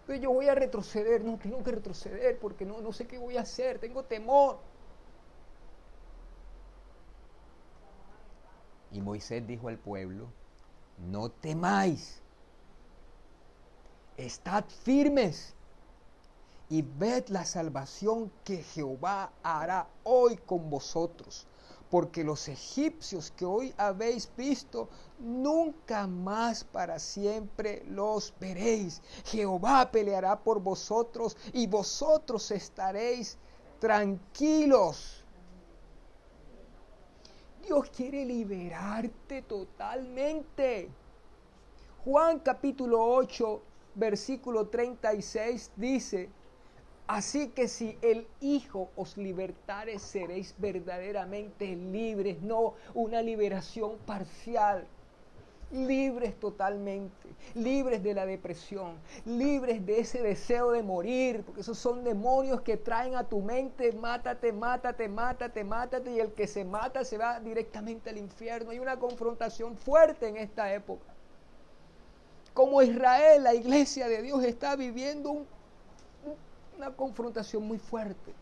[0.01, 3.37] Entonces yo voy a retroceder, no tengo que retroceder porque no, no sé qué voy
[3.37, 4.59] a hacer, tengo temor.
[8.93, 10.29] Y Moisés dijo al pueblo,
[10.99, 12.23] no temáis,
[14.17, 15.55] estad firmes
[16.69, 21.47] y ved la salvación que Jehová hará hoy con vosotros.
[21.95, 24.89] Porque los egipcios que hoy habéis visto,
[25.21, 29.01] nunca más para siempre los veréis.
[29.27, 33.39] Jehová peleará por vosotros y vosotros estaréis
[33.79, 35.25] tranquilos.
[37.65, 40.91] Dios quiere liberarte totalmente.
[42.05, 43.63] Juan capítulo 8,
[43.95, 46.29] versículo 36 dice,
[47.07, 54.87] Así que si el Hijo os libertare, seréis verdaderamente libres, no una liberación parcial.
[55.71, 62.05] Libres totalmente, libres de la depresión, libres de ese deseo de morir, porque esos son
[62.05, 67.05] demonios que traen a tu mente, mátate, mátate, mátate, mátate, y el que se mata
[67.05, 68.71] se va directamente al infierno.
[68.71, 71.07] Hay una confrontación fuerte en esta época.
[72.53, 75.47] Como Israel, la iglesia de Dios está viviendo un
[76.77, 78.33] una confrontación muy fuerte.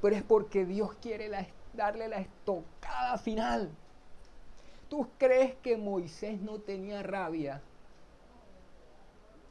[0.00, 1.30] Pero es porque Dios quiere
[1.72, 3.70] darle la estocada final.
[4.88, 7.62] ¿Tú crees que Moisés no tenía rabia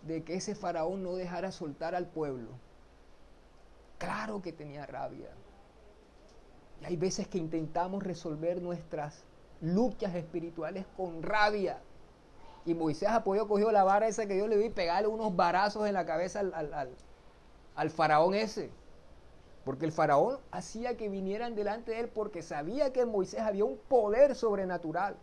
[0.04, 2.50] de que ese faraón no dejara soltar al pueblo?
[3.98, 5.30] Claro que tenía rabia.
[6.82, 9.24] Y hay veces que intentamos resolver nuestras
[9.62, 11.80] luchas espirituales con rabia.
[12.66, 15.88] Y Moisés apoyó, cogió la vara esa que Dios le dio y pegarle unos varazos
[15.88, 16.74] en la cabeza al
[17.90, 18.70] faraón ese.
[19.66, 23.66] Porque el faraón hacía que vinieran delante de él porque sabía que en Moisés había
[23.66, 25.16] un poder sobrenatural.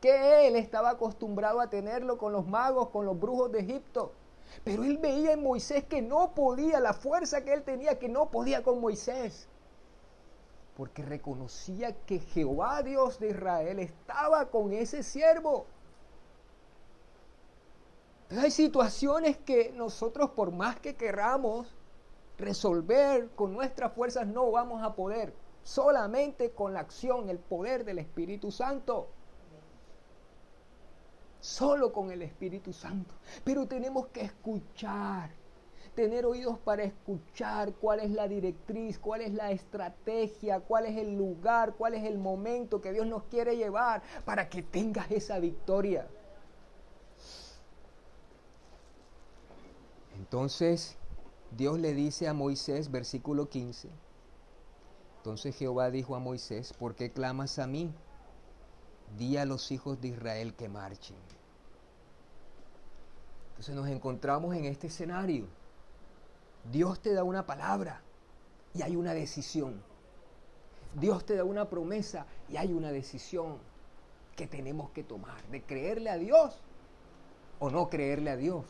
[0.00, 4.12] Que él estaba acostumbrado a tenerlo con los magos, con los brujos de Egipto.
[4.62, 8.30] Pero él veía en Moisés que no podía, la fuerza que él tenía, que no
[8.30, 9.48] podía con Moisés.
[10.76, 15.66] Porque reconocía que Jehová Dios de Israel estaba con ese siervo
[18.30, 21.68] hay situaciones que nosotros por más que queramos
[22.38, 25.32] resolver con nuestras fuerzas no vamos a poder.
[25.62, 29.08] Solamente con la acción, el poder del Espíritu Santo.
[31.40, 33.14] Solo con el Espíritu Santo.
[33.44, 35.30] Pero tenemos que escuchar.
[35.94, 41.16] tener oídos para escuchar cuál es la directriz, cuál es la estrategia, cuál es el
[41.16, 46.06] lugar, cuál es el momento que Dios nos quiere llevar para que tengas esa victoria.
[50.16, 50.96] Entonces
[51.56, 53.90] Dios le dice a Moisés, versículo 15,
[55.18, 57.92] entonces Jehová dijo a Moisés, ¿por qué clamas a mí?
[59.18, 61.16] Di a los hijos de Israel que marchen.
[63.48, 65.46] Entonces nos encontramos en este escenario.
[66.70, 68.02] Dios te da una palabra
[68.72, 69.82] y hay una decisión.
[70.94, 73.58] Dios te da una promesa y hay una decisión
[74.36, 76.60] que tenemos que tomar, de creerle a Dios
[77.58, 78.64] o no creerle a Dios.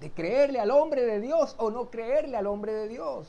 [0.00, 3.28] De creerle al hombre de Dios o no creerle al hombre de Dios.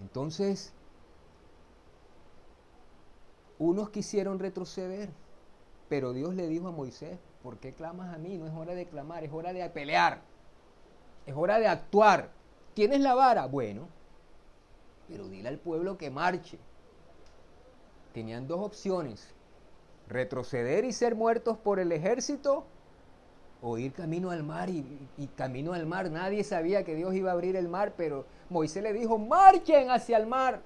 [0.00, 0.72] Entonces,
[3.58, 5.10] unos quisieron retroceder,
[5.88, 8.36] pero Dios le dijo a Moisés, ¿por qué clamas a mí?
[8.36, 10.20] No es hora de clamar, es hora de pelear,
[11.26, 12.30] es hora de actuar.
[12.74, 13.46] ¿Tienes la vara?
[13.46, 13.88] Bueno,
[15.08, 16.58] pero dile al pueblo que marche.
[18.12, 19.34] Tenían dos opciones,
[20.08, 22.64] retroceder y ser muertos por el ejército
[23.66, 24.84] o ir camino al mar y,
[25.36, 26.10] camino al mar.
[26.10, 30.18] Nadie sabía que Dios iba a abrir el mar, pero Moisés le dijo, marchen hacia
[30.18, 30.60] el mar.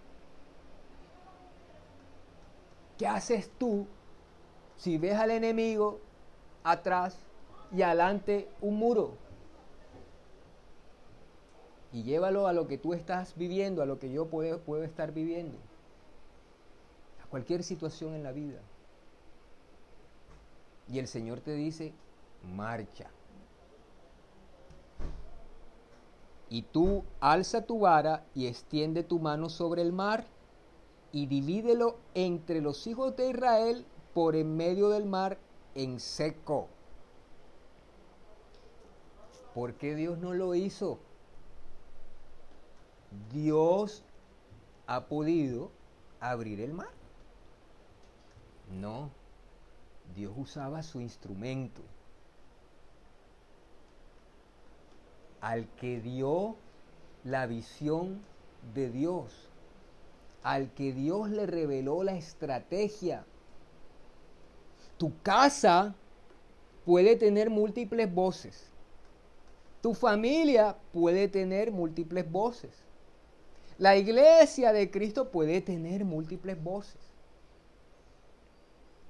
[2.99, 3.87] ¿Qué haces tú
[4.77, 6.01] si ves al enemigo
[6.65, 7.17] atrás
[7.73, 9.15] y adelante un muro?
[11.93, 15.13] Y llévalo a lo que tú estás viviendo, a lo que yo puedo, puedo estar
[15.13, 15.57] viviendo.
[17.23, 18.59] A cualquier situación en la vida.
[20.91, 21.93] Y el Señor te dice,
[22.43, 23.11] marcha.
[26.51, 30.27] Y tú alza tu vara y extiende tu mano sobre el mar
[31.13, 33.85] y divídelo entre los hijos de Israel
[34.15, 35.39] por en medio del mar
[35.75, 36.69] en seco.
[39.55, 40.99] ¿Por qué Dios no lo hizo?
[43.33, 44.03] Dios
[44.87, 45.71] ha podido
[46.21, 46.91] abrir el mar.
[48.71, 49.11] No,
[50.15, 51.83] Dios usaba su instrumento.
[55.41, 56.57] Al que dio
[57.25, 58.21] la visión
[58.75, 59.49] de Dios
[60.43, 63.25] al que Dios le reveló la estrategia.
[64.97, 65.95] Tu casa
[66.85, 68.67] puede tener múltiples voces.
[69.83, 72.71] Tu familia puede tener múltiples voces.
[73.79, 77.08] La iglesia de Cristo puede tener múltiples voces.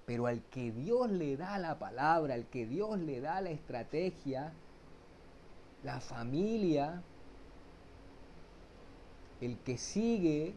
[0.08, 4.54] Pero al que Dios le da la palabra, al que Dios le da la estrategia,
[5.84, 7.02] la familia,
[9.42, 10.54] el que sigue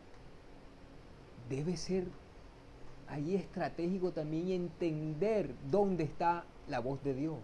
[1.49, 2.05] debe ser
[3.09, 7.39] ahí estratégico también entender dónde está la voz de Dios.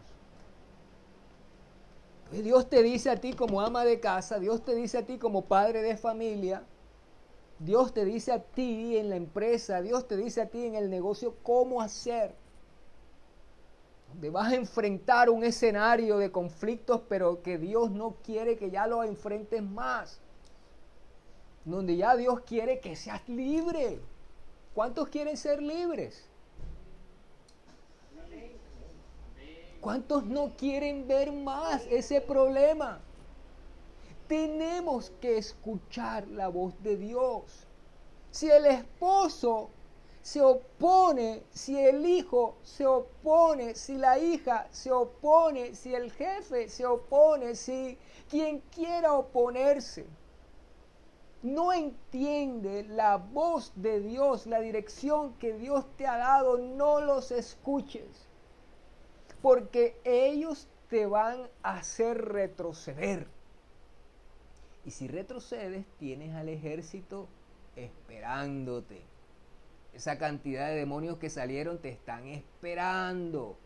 [2.31, 5.41] Dios te dice a ti como ama de casa, Dios te dice a ti como
[5.43, 6.63] padre de familia,
[7.59, 10.89] Dios te dice a ti en la empresa, Dios te dice a ti en el
[10.89, 12.33] negocio cómo hacer.
[14.09, 18.87] Donde vas a enfrentar un escenario de conflictos, pero que Dios no quiere que ya
[18.87, 20.19] lo enfrentes más
[21.67, 23.99] donde ya Dios quiere que seas libre.
[24.73, 26.25] ¿Cuántos quieren ser libres?
[29.81, 33.01] ¿Cuántos no quieren ver más ese problema?
[34.27, 37.67] Tenemos que escuchar la voz de Dios.
[38.31, 39.69] Si el esposo
[40.21, 46.67] se opone, si el hijo se opone, si la hija se opone, si el jefe
[46.67, 47.97] se opone, si
[48.29, 50.05] quien quiera oponerse,
[51.43, 57.31] no entiende la voz de Dios, la dirección que Dios te ha dado, no los
[57.31, 58.27] escuches.
[59.41, 63.36] Porque ellos te van a hacer retroceder.
[64.87, 67.27] Y si retrocedes, tienes al ejército
[67.75, 69.01] esperándote.
[69.93, 73.57] Esa cantidad de demonios que salieron te están esperando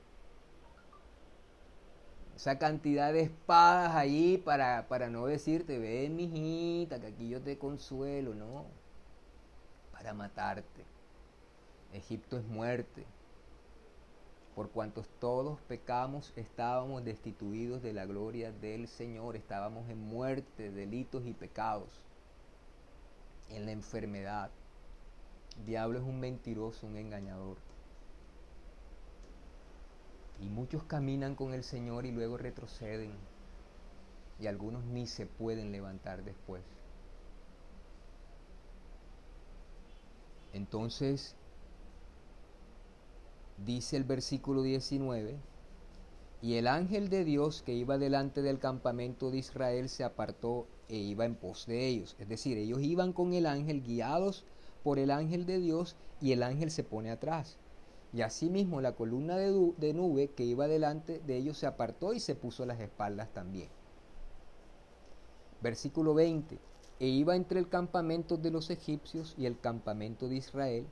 [2.41, 7.59] esa cantidad de espadas allí para, para no decirte, ven mijita, que aquí yo te
[7.59, 8.65] consuelo, no,
[9.91, 10.83] para matarte.
[11.93, 13.05] Egipto es muerte.
[14.55, 21.25] Por cuantos todos pecamos, estábamos destituidos de la gloria del Señor, estábamos en muerte, delitos
[21.25, 21.89] y pecados,
[23.49, 24.51] en la enfermedad.
[25.65, 27.57] Diablo es un mentiroso, un engañador.
[30.41, 33.11] Y muchos caminan con el Señor y luego retroceden.
[34.39, 36.63] Y algunos ni se pueden levantar después.
[40.51, 41.35] Entonces,
[43.65, 45.39] Dice el versículo 19,
[46.41, 50.97] y el ángel de Dios que iba delante del campamento de Israel se apartó e
[50.97, 52.15] iba en pos de ellos.
[52.17, 54.45] Es decir, ellos iban con el ángel guiados
[54.83, 57.59] por el ángel de Dios y el ángel se pone atrás.
[58.13, 62.19] Y asimismo la columna de, de nube que iba delante de ellos se apartó y
[62.19, 63.69] se puso las espaldas también.
[65.61, 66.57] Versículo 20.
[66.99, 70.87] E iba entre el campamento de los egipcios y el campamento de Israel,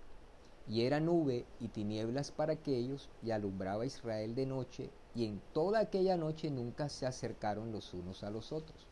[0.70, 5.80] y era nube y tinieblas para aquellos, y alumbraba Israel de noche, y en toda
[5.80, 8.88] aquella noche nunca se acercaron los unos a los otros.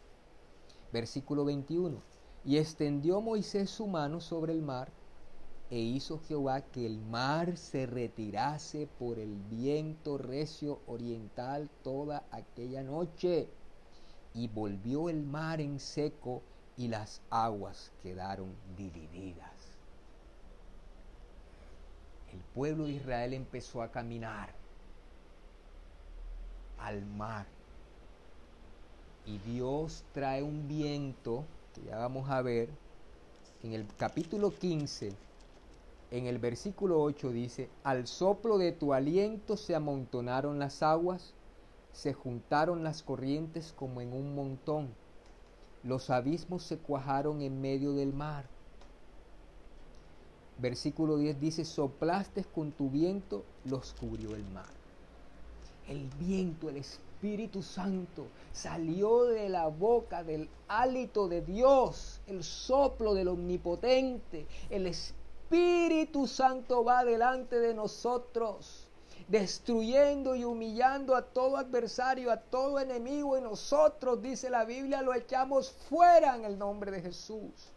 [0.91, 2.01] Versículo 21.
[2.43, 4.91] Y extendió Moisés su mano sobre el mar,
[5.69, 12.81] e hizo Jehová que el mar se retirase por el viento recio oriental toda aquella
[12.81, 13.49] noche,
[14.33, 16.41] y volvió el mar en seco,
[16.75, 19.56] y las aguas quedaron divididas.
[22.37, 24.53] El pueblo de Israel empezó a caminar
[26.77, 27.47] al mar.
[29.25, 32.69] Y Dios trae un viento, que ya vamos a ver,
[33.63, 35.13] en el capítulo 15,
[36.11, 41.33] en el versículo 8 dice, al soplo de tu aliento se amontonaron las aguas,
[41.91, 44.93] se juntaron las corrientes como en un montón,
[45.81, 48.45] los abismos se cuajaron en medio del mar.
[50.59, 54.77] Versículo 10 dice, soplaste con tu viento, los cubrió el mar
[55.87, 63.13] el viento, el Espíritu Santo salió de la boca del hálito de Dios, el soplo
[63.13, 64.45] del Omnipotente.
[64.69, 68.89] El Espíritu Santo va delante de nosotros,
[69.27, 73.37] destruyendo y humillando a todo adversario, a todo enemigo.
[73.37, 77.71] Y nosotros, dice la Biblia, lo echamos fuera en el nombre de Jesús.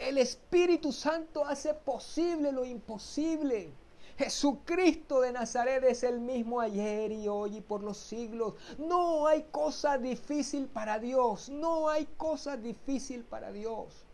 [0.00, 3.70] El Espíritu Santo hace posible lo imposible.
[4.16, 8.54] Jesucristo de Nazaret es el mismo ayer y hoy y por los siglos.
[8.78, 11.50] No hay cosa difícil para Dios.
[11.50, 14.06] No hay cosa difícil para Dios.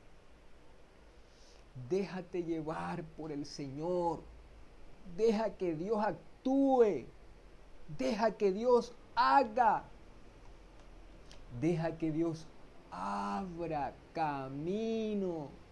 [1.88, 4.22] Déjate llevar por el Señor.
[5.16, 7.06] Deja que Dios actúe.
[7.96, 9.84] Deja que Dios haga.
[11.60, 12.44] Deja que Dios
[12.90, 15.65] abra camino.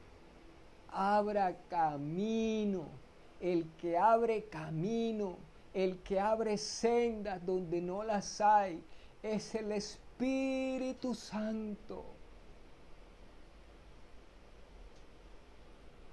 [0.94, 3.04] Abra camino
[3.44, 5.36] el que abre camino,
[5.74, 8.82] el que abre sendas donde no las hay,
[9.22, 12.06] es el Espíritu Santo.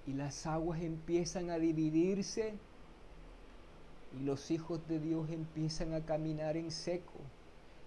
[0.05, 2.53] Y las aguas empiezan a dividirse
[4.19, 7.21] y los hijos de Dios empiezan a caminar en seco.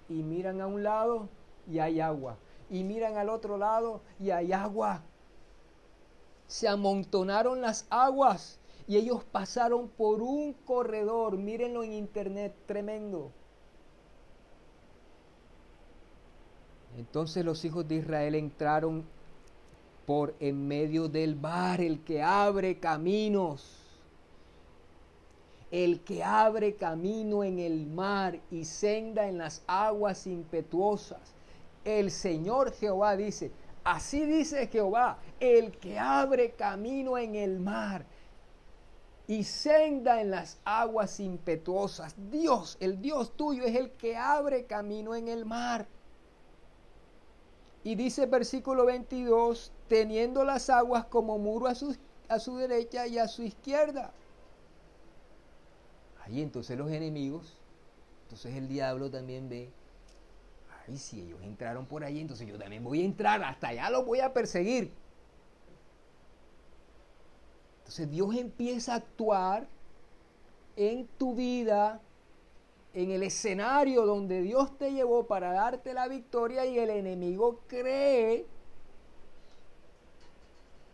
[0.08, 1.28] Y miran a un lado
[1.70, 2.38] y hay agua.
[2.70, 5.02] Y miran al otro lado y hay agua.
[6.46, 13.30] Se amontonaron las aguas y ellos pasaron por un corredor, mírenlo en internet, tremendo.
[16.96, 19.04] Entonces los hijos de Israel entraron
[20.06, 23.80] por en medio del mar, el que abre caminos,
[25.70, 31.34] el que abre camino en el mar y senda en las aguas impetuosas.
[31.84, 33.50] El Señor Jehová dice,
[33.84, 38.06] así dice Jehová, el que abre camino en el mar
[39.26, 42.14] y senda en las aguas impetuosas.
[42.30, 45.86] Dios, el Dios tuyo, es el que abre camino en el mar.
[47.82, 51.96] Y dice versículo 22, teniendo las aguas como muro a su,
[52.28, 54.12] a su derecha y a su izquierda.
[56.24, 57.58] Ahí entonces los enemigos,
[58.22, 59.70] entonces el diablo también ve,
[60.86, 64.04] ay, si ellos entraron por ahí, entonces yo también voy a entrar, hasta allá los
[64.04, 64.92] voy a perseguir.
[67.78, 69.66] Entonces Dios empieza a actuar
[70.76, 72.00] en tu vida,
[72.94, 78.46] en el escenario donde Dios te llevó para darte la victoria y el enemigo cree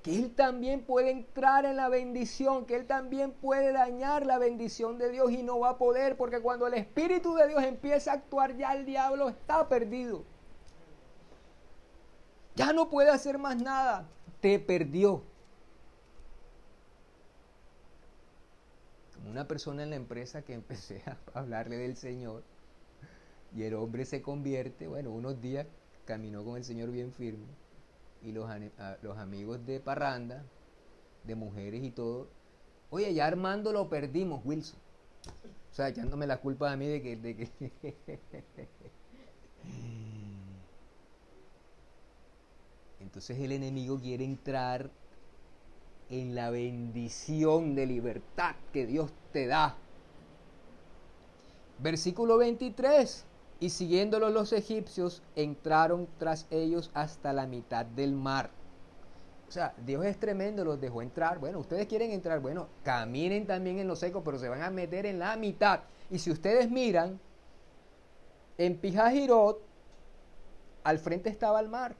[0.02, 4.98] que Él también puede entrar en la bendición, que Él también puede dañar la bendición
[4.98, 8.14] de Dios y no va a poder, porque cuando el Espíritu de Dios empieza a
[8.14, 10.24] actuar, ya el diablo está perdido.
[12.56, 14.08] Ya no puede hacer más nada,
[14.40, 15.22] te perdió.
[19.28, 21.02] una persona en la empresa que empecé
[21.34, 22.42] a hablarle del Señor
[23.54, 25.66] y el hombre se convierte, bueno, unos días
[26.04, 27.46] caminó con el Señor bien firme
[28.22, 28.50] y los,
[29.02, 30.44] los amigos de Parranda,
[31.24, 32.28] de mujeres y todo,
[32.90, 34.78] oye, ya Armando lo perdimos, Wilson.
[35.70, 37.16] O sea, echándome la culpa a mí de que...
[37.16, 37.48] De que
[43.00, 44.90] Entonces el enemigo quiere entrar
[46.10, 49.76] en la bendición de libertad que Dios te da.
[51.78, 53.24] Versículo 23.
[53.60, 58.50] Y siguiéndolos los egipcios, entraron tras ellos hasta la mitad del mar.
[59.50, 61.38] O sea, Dios es tremendo, los dejó entrar.
[61.38, 65.06] Bueno, ustedes quieren entrar, bueno, caminen también en lo seco, pero se van a meter
[65.06, 65.80] en la mitad.
[66.08, 67.20] Y si ustedes miran,
[68.56, 69.60] en Pijajirot,
[70.84, 71.96] al frente estaba el mar.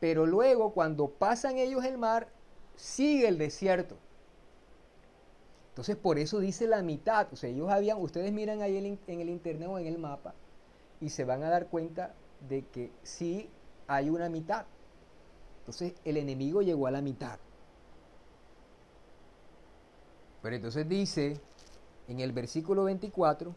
[0.00, 2.28] Pero luego, cuando pasan ellos el mar,
[2.76, 3.96] sigue el desierto.
[5.70, 7.26] Entonces, por eso dice la mitad.
[7.32, 10.34] O sea, ellos habían, ustedes miran ahí en el internet o en el mapa,
[11.00, 12.14] y se van a dar cuenta
[12.48, 13.50] de que sí
[13.86, 14.66] hay una mitad.
[15.60, 17.38] Entonces el enemigo llegó a la mitad.
[20.42, 21.40] Pero entonces dice
[22.08, 23.54] en el versículo 24,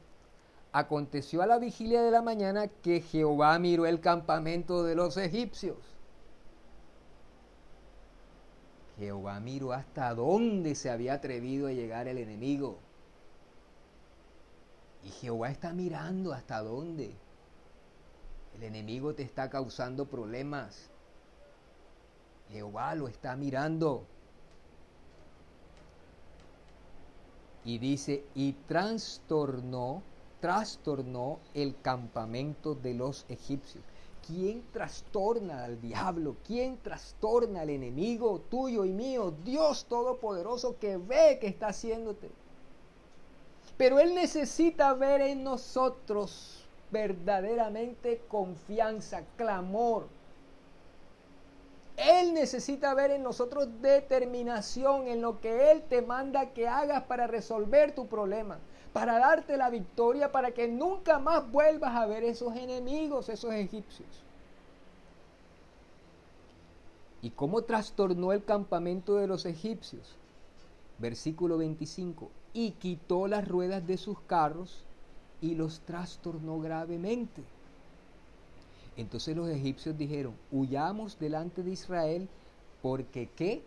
[0.72, 5.78] aconteció a la vigilia de la mañana que Jehová miró el campamento de los egipcios.
[8.98, 12.80] Jehová miró hasta dónde se había atrevido a llegar el enemigo.
[15.04, 17.14] Y Jehová está mirando hasta dónde.
[18.60, 20.90] El enemigo te está causando problemas.
[22.52, 24.04] Jehová lo está mirando.
[27.64, 30.04] Y dice, y trastornó,
[30.42, 33.82] trastornó el campamento de los egipcios.
[34.28, 36.36] ¿Quién trastorna al diablo?
[36.46, 39.34] ¿Quién trastorna al enemigo tuyo y mío?
[39.46, 42.30] Dios Todopoderoso que ve que está haciéndote.
[43.78, 46.59] Pero Él necesita ver en nosotros
[46.92, 50.08] verdaderamente confianza, clamor.
[51.98, 57.28] Él necesita ver en nosotros determinación en lo que Él te manda que hagas para
[57.28, 58.58] resolver tu problema,
[58.94, 64.24] para darte la victoria, para que nunca más vuelvas a ver esos enemigos, esos egipcios.
[67.22, 70.16] ¿Y cómo trastornó el campamento de los egipcios?
[71.00, 72.32] Versículo 25.
[72.54, 74.86] Y quitó las ruedas de sus carros
[75.42, 77.44] y los trastornó gravemente.
[78.98, 82.28] Entonces los egipcios dijeron, huyamos delante de Israel,
[82.82, 83.62] porque qué?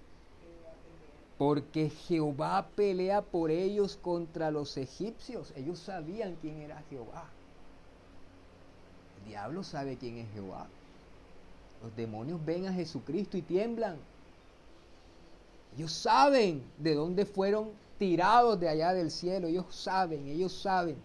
[1.39, 5.53] Porque Jehová pelea por ellos contra los egipcios.
[5.57, 7.25] Ellos sabían quién era Jehová.
[9.19, 10.67] El diablo sabe quién es Jehová.
[11.83, 13.97] Los demonios ven a Jesucristo y tiemblan.
[15.77, 19.49] Ellos saben de dónde fueron tirados de allá del cielo.
[19.49, 20.97] Ellos saben, ellos saben.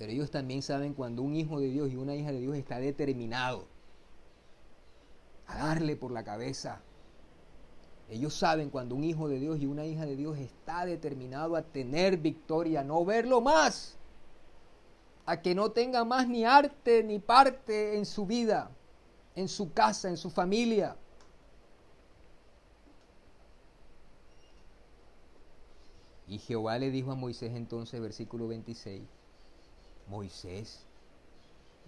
[0.00, 2.80] Pero ellos también saben cuando un hijo de Dios y una hija de Dios está
[2.80, 3.66] determinado
[5.46, 6.80] a darle por la cabeza.
[8.08, 11.60] Ellos saben cuando un hijo de Dios y una hija de Dios está determinado a
[11.60, 13.98] tener victoria, no verlo más,
[15.26, 18.70] a que no tenga más ni arte ni parte en su vida,
[19.36, 20.96] en su casa, en su familia.
[26.26, 29.02] Y Jehová le dijo a Moisés entonces, versículo 26,
[30.10, 30.80] Moisés,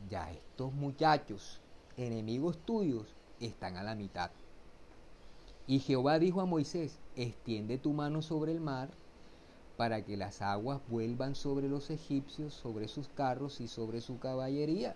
[0.09, 1.61] ya estos muchachos,
[1.97, 4.31] enemigos tuyos, están a la mitad.
[5.67, 8.91] Y Jehová dijo a Moisés, extiende tu mano sobre el mar
[9.77, 14.95] para que las aguas vuelvan sobre los egipcios, sobre sus carros y sobre su caballería.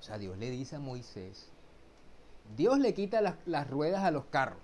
[0.00, 1.48] O sea, Dios le dice a Moisés,
[2.56, 4.58] Dios le quita las, las ruedas a los carros.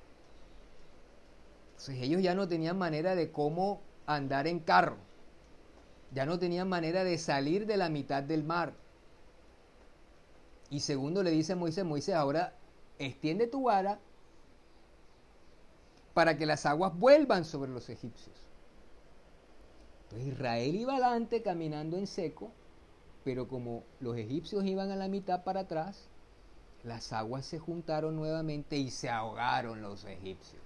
[1.68, 5.13] Entonces ellos ya no tenían manera de cómo andar en carro
[6.14, 8.72] ya no tenían manera de salir de la mitad del mar.
[10.70, 12.54] Y segundo le dice a Moisés, Moisés, ahora
[12.98, 13.98] extiende tu vara
[16.14, 18.36] para que las aguas vuelvan sobre los egipcios.
[20.04, 22.52] Entonces Israel iba adelante caminando en seco,
[23.24, 26.08] pero como los egipcios iban a la mitad para atrás,
[26.84, 30.62] las aguas se juntaron nuevamente y se ahogaron los egipcios.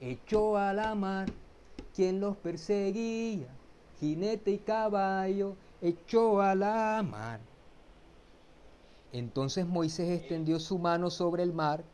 [0.00, 1.28] Echó a la mar
[1.94, 3.48] quien los perseguía
[4.00, 7.40] jinete y caballo echó a la mar.
[9.12, 11.84] Entonces Moisés extendió su mano sobre el mar,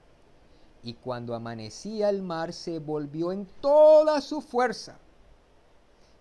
[0.83, 4.99] y cuando amanecía el mar se volvió en toda su fuerza.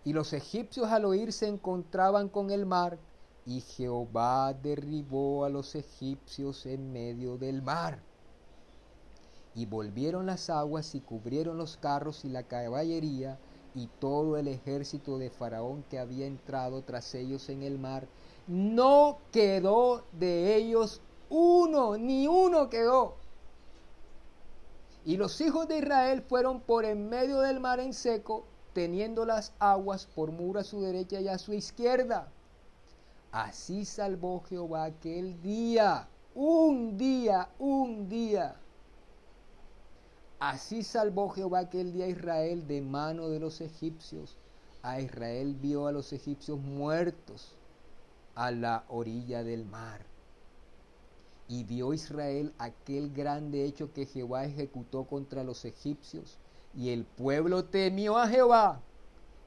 [0.03, 2.97] Y los egipcios al oír se encontraban con el mar,
[3.45, 7.99] y Jehová derribó a los egipcios en medio del mar.
[9.55, 13.39] Y volvieron las aguas y cubrieron los carros y la caballería,
[13.79, 18.07] y todo el ejército de Faraón que había entrado tras ellos en el mar,
[18.47, 23.15] no quedó de ellos uno, ni uno quedó.
[25.05, 29.53] Y los hijos de Israel fueron por en medio del mar en seco, teniendo las
[29.59, 32.27] aguas por muro a su derecha y a su izquierda.
[33.31, 38.55] Así salvó Jehová aquel día, un día, un día
[40.39, 44.37] Así salvó Jehová aquel día a Israel de mano de los egipcios.
[44.81, 47.57] A Israel vio a los egipcios muertos
[48.35, 49.99] a la orilla del mar.
[51.49, 56.37] Y vio Israel aquel grande hecho que Jehová ejecutó contra los egipcios.
[56.73, 58.79] Y el pueblo temió a Jehová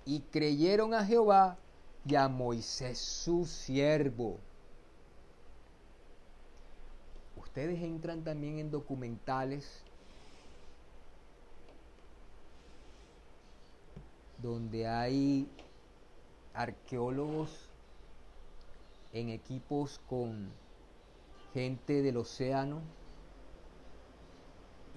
[0.05, 1.57] y creyeron a Jehová
[2.05, 4.37] y a Moisés su siervo.
[7.37, 9.83] Ustedes entran también en documentales
[14.43, 15.49] donde hay
[16.53, 17.71] arqueólogos
[19.13, 20.51] en equipos con
[21.55, 22.81] gente del océano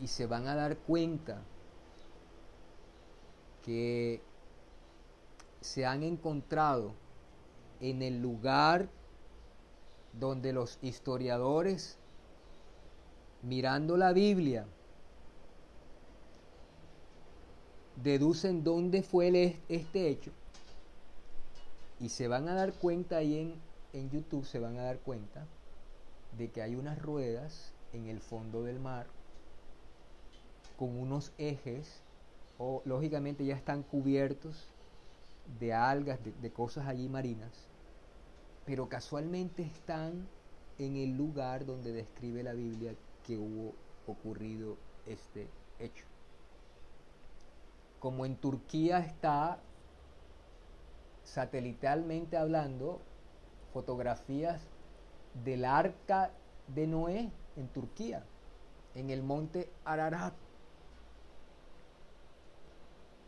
[0.02, 1.42] y se van a dar cuenta
[3.64, 4.22] que
[5.62, 6.94] se han encontrado
[7.80, 8.90] en el lugar
[10.14, 11.98] donde los historiadores,
[13.42, 14.66] mirando la Biblia,
[18.04, 20.32] deducen dónde fue este hecho
[22.00, 23.56] y se van a dar cuenta ahí en,
[23.94, 25.46] en YouTube, se van a dar cuenta
[26.38, 29.08] de que hay unas ruedas en el fondo del mar
[30.78, 32.02] con unos ejes
[32.58, 34.68] o lógicamente ya están cubiertos
[35.60, 37.52] de algas, de, cosas allí marinas,
[38.66, 40.28] pero casualmente están
[40.80, 43.74] en el lugar donde describe la Biblia que hubo
[44.08, 45.48] ocurrido este
[45.80, 46.06] hecho.
[48.06, 49.58] Como en Turquía está
[51.24, 53.02] satelitalmente hablando
[53.74, 54.62] fotografías
[55.44, 56.30] del arca
[56.68, 58.24] de Noé en Turquía,
[58.94, 60.36] en el monte Ararat.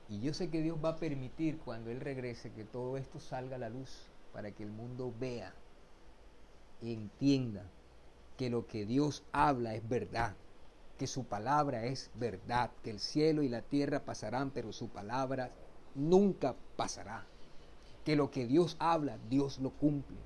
[0.10, 3.56] Y yo sé que Dios va a permitir cuando Él regrese que todo esto salga
[3.56, 5.56] a la luz para que el mundo vea,
[6.84, 7.64] entienda
[8.38, 10.36] que lo que Dios habla es verdad,
[10.98, 15.52] que su palabra es verdad, que el cielo y la tierra pasarán, pero su palabra
[15.96, 17.26] nunca pasará.
[18.04, 20.18] Que lo que Dios habla, Dios lo cumple.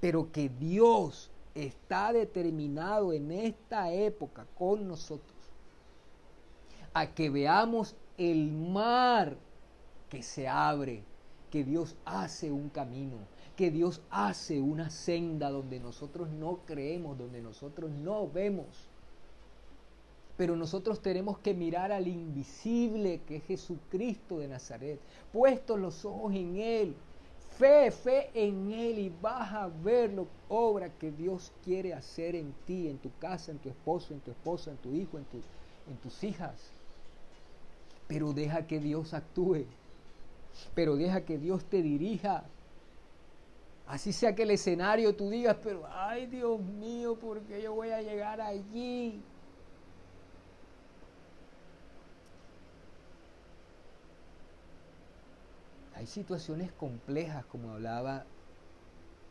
[0.00, 5.34] Pero que Dios está determinado en esta época con nosotros
[6.94, 9.36] a que veamos el mar
[10.08, 11.02] que se abre,
[11.50, 13.16] que Dios hace un camino,
[13.56, 18.88] que Dios hace una senda donde nosotros no creemos, donde nosotros no vemos.
[20.36, 24.98] Pero nosotros tenemos que mirar al invisible que es Jesucristo de Nazaret,
[25.32, 26.94] puestos los ojos en Él,
[27.56, 32.52] fe, fe en Él y vas a ver la obra que Dios quiere hacer en
[32.66, 35.24] ti, en tu casa, en tu esposo, en tu esposa, en tu hijo, en,
[35.88, 36.74] en tus hijas
[38.06, 39.64] pero deja que Dios actúe,
[40.74, 42.44] pero deja que Dios te dirija.
[43.86, 47.90] Así sea que el escenario tú digas, pero ay Dios mío, ¿por qué yo voy
[47.90, 49.20] a llegar allí?
[56.04, 58.26] Hay situaciones complejas, como hablaba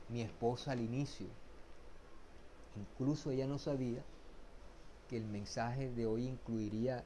[0.10, 1.28] mi esposa al inicio.
[2.76, 4.02] Incluso ella no sabía
[5.08, 7.04] que el mensaje de hoy incluiría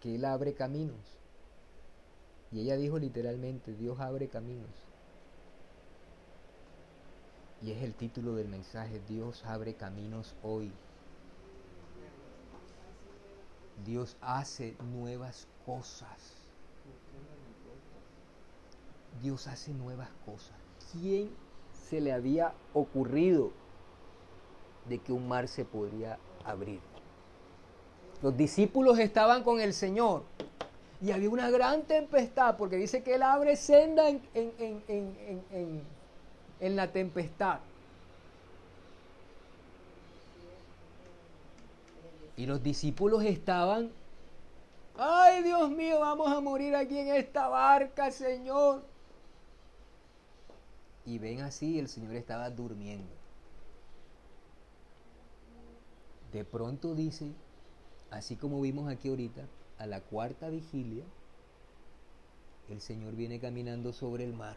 [0.00, 1.00] que Él abre caminos.
[2.52, 4.70] Y ella dijo literalmente, Dios abre caminos.
[7.60, 10.70] Y es el título del mensaje, Dios abre caminos hoy.
[13.84, 16.37] Dios hace nuevas cosas.
[19.22, 20.56] Dios hace nuevas cosas.
[20.92, 21.30] ¿Quién
[21.88, 23.50] se le había ocurrido
[24.88, 26.80] de que un mar se podría abrir?
[28.22, 30.22] Los discípulos estaban con el Señor
[31.00, 34.20] y había una gran tempestad porque dice que Él abre senda en,
[36.60, 37.60] en, la tempestad.
[42.36, 43.90] Y los discípulos estaban,
[44.96, 48.82] ay Dios mío, vamos a morir aquí en esta barca, Señor.
[51.08, 53.12] Y ven así, el Señor estaba durmiendo.
[56.32, 57.32] De pronto dice,
[58.10, 59.46] Así como vimos aquí ahorita,
[59.78, 61.04] a la cuarta vigilia,
[62.68, 64.56] el Señor viene caminando sobre el mar.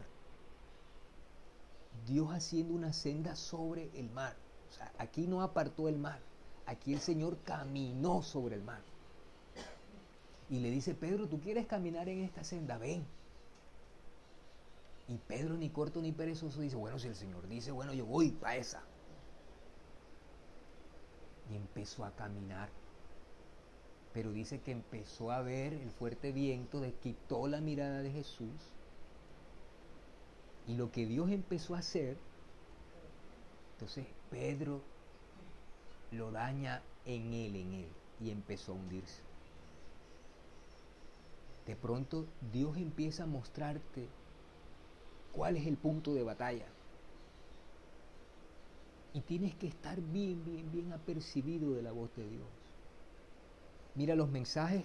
[2.06, 4.34] Dios haciendo una senda sobre el mar.
[4.70, 6.20] O sea, aquí no apartó el mar.
[6.64, 8.80] Aquí el Señor caminó sobre el mar.
[10.48, 12.78] Y le dice, Pedro, ¿tú quieres caminar en esta senda?
[12.78, 13.04] Ven.
[15.12, 18.30] Y Pedro, ni corto ni perezoso, dice, bueno, si el Señor dice, bueno, yo voy
[18.30, 18.82] para esa.
[21.50, 22.70] Y empezó a caminar
[24.12, 28.52] pero dice que empezó a ver el fuerte viento, de, quitó la mirada de Jesús.
[30.66, 32.16] Y lo que Dios empezó a hacer,
[33.74, 34.82] entonces Pedro
[36.12, 37.88] lo daña en él, en él,
[38.20, 39.22] y empezó a hundirse.
[41.66, 44.08] de pronto Dios empieza a mostrarte
[45.32, 46.66] cuál es el punto de batalla.
[49.14, 52.46] Y tienes que estar bien, bien, bien apercibido de la voz de Dios.
[53.94, 54.84] Mira, los mensajes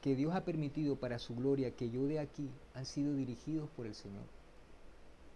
[0.00, 3.86] que Dios ha permitido para su gloria que yo de aquí han sido dirigidos por
[3.86, 4.24] el Señor.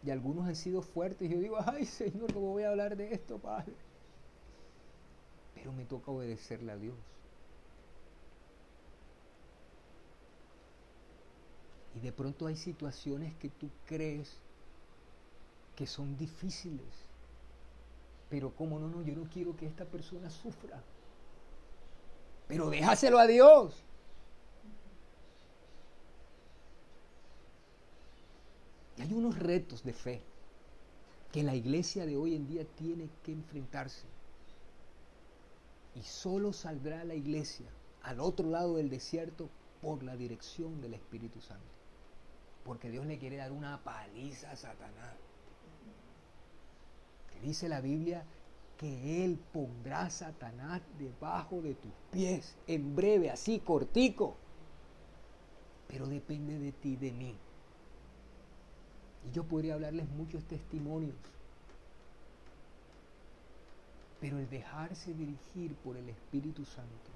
[0.03, 1.31] Y algunos han sido fuertes.
[1.31, 3.73] Yo digo, ay Señor, ¿cómo voy a hablar de esto, Padre?
[5.55, 6.97] Pero me toca obedecerle a Dios.
[11.95, 14.37] Y de pronto hay situaciones que tú crees
[15.77, 16.87] que son difíciles.
[18.29, 20.83] Pero como no, no, yo no quiero que esta persona sufra.
[22.49, 23.75] Pero déjaselo a Dios.
[28.97, 30.23] Y hay unos retos de fe
[31.33, 34.07] que la iglesia de hoy en día tiene que enfrentarse.
[35.97, 37.67] Y solo saldrá la iglesia
[38.03, 39.49] al otro lado del desierto
[39.81, 41.74] por la dirección del Espíritu Santo.
[42.65, 45.15] Porque Dios le quiere dar una paliza a Satanás.
[47.45, 48.25] Dice la Biblia
[48.79, 54.35] que Él pondrá a Satanás debajo de tus pies, en breve, así, cortico.
[55.89, 57.37] Pero depende de ti, de mí.
[59.29, 61.15] Y yo podría hablarles muchos testimonios.
[64.21, 67.11] Pero el dejarse dirigir por el Espíritu Santo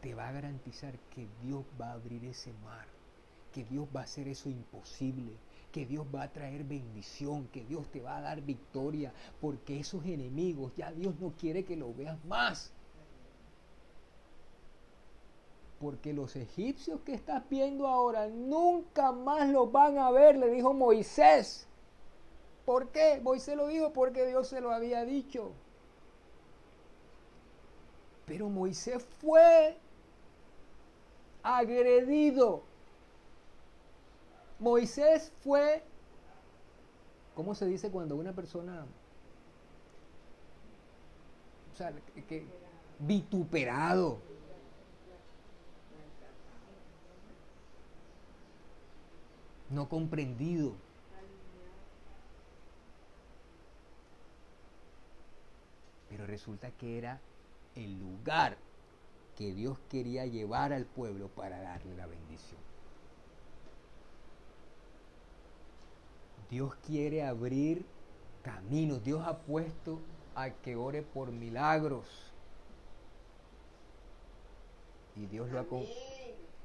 [0.00, 2.86] te va a garantizar que Dios va a abrir ese mar,
[3.54, 5.32] que Dios va a hacer eso imposible,
[5.70, 10.04] que Dios va a traer bendición, que Dios te va a dar victoria, porque esos
[10.04, 12.72] enemigos ya Dios no quiere que lo veas más.
[15.80, 20.74] Porque los egipcios que estás viendo ahora nunca más los van a ver, le dijo
[20.74, 21.68] Moisés.
[22.64, 23.20] ¿Por qué?
[23.22, 25.52] Moisés lo dijo porque Dios se lo había dicho.
[28.26, 29.76] Pero Moisés fue
[31.44, 32.73] agredido.
[34.58, 35.82] Moisés fue,
[37.34, 38.86] ¿cómo se dice cuando una persona,
[41.72, 41.92] o sea,
[43.00, 44.18] vituperado?
[49.70, 50.72] No comprendido.
[56.08, 57.18] Pero resulta que era
[57.74, 58.56] el lugar
[59.36, 62.73] que Dios quería llevar al pueblo para darle la bendición.
[66.50, 67.84] Dios quiere abrir
[68.42, 69.02] caminos.
[69.02, 70.00] Dios ha puesto
[70.34, 72.06] a que ore por milagros.
[75.16, 75.66] Y Dios lo ha,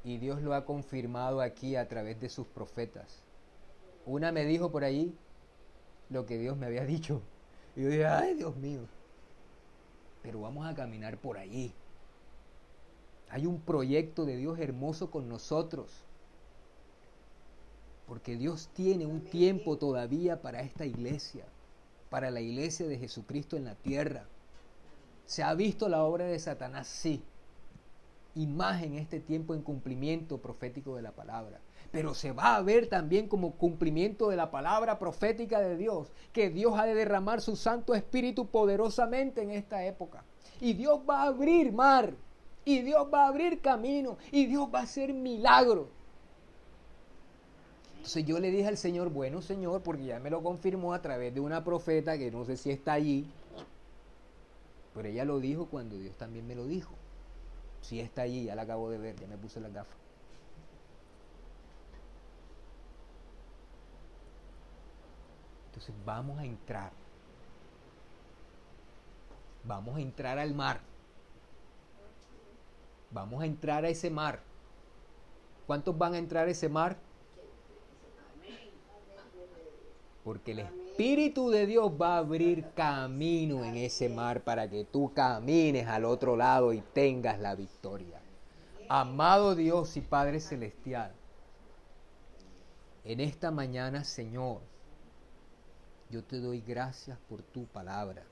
[0.03, 3.23] y Dios lo ha confirmado aquí a través de sus profetas.
[4.05, 5.15] Una me dijo por ahí
[6.09, 7.21] lo que Dios me había dicho.
[7.75, 8.82] Y yo dije, ay Dios mío.
[10.23, 11.73] Pero vamos a caminar por allí.
[13.30, 16.03] Hay un proyecto de Dios hermoso con nosotros.
[18.10, 21.45] Porque Dios tiene un tiempo todavía para esta iglesia,
[22.10, 24.26] para la iglesia de Jesucristo en la tierra.
[25.28, 26.88] ¿Se ha visto la obra de Satanás?
[26.88, 27.22] Sí.
[28.34, 31.60] Y más en este tiempo en cumplimiento profético de la palabra.
[31.91, 36.49] Pero se va a ver también como cumplimiento de la palabra profética de Dios, que
[36.49, 40.24] Dios ha de derramar su Santo Espíritu poderosamente en esta época.
[40.60, 42.16] Y Dios va a abrir mar,
[42.66, 45.89] y Dios va a abrir camino, y Dios va a hacer milagros.
[48.10, 51.32] Entonces yo le dije al Señor, bueno Señor, porque ya me lo confirmó a través
[51.32, 53.32] de una profeta que no sé si está allí,
[54.95, 56.91] pero ella lo dijo cuando Dios también me lo dijo.
[57.82, 59.95] Si está allí, ya la acabo de ver, ya me puse las gafas.
[65.68, 66.91] Entonces vamos a entrar.
[69.66, 70.82] Vamos a entrar al mar.
[73.12, 74.39] Vamos a entrar a ese mar.
[75.68, 76.97] ¿Cuántos van a entrar a ese mar?
[80.24, 85.13] Porque el Espíritu de Dios va a abrir camino en ese mar para que tú
[85.13, 88.20] camines al otro lado y tengas la victoria.
[88.89, 91.13] Amado Dios y Padre Celestial,
[93.03, 94.61] en esta mañana, Señor,
[96.09, 98.24] yo te doy gracias por tu palabra.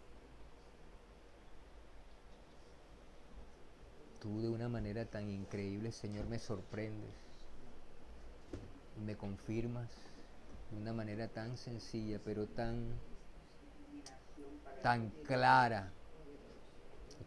[4.20, 7.28] Tú de una manera tan increíble, Señor, me sorprendes
[9.06, 9.90] me confirmas
[10.72, 12.86] de una manera tan sencilla, pero tan,
[14.82, 15.92] tan clara,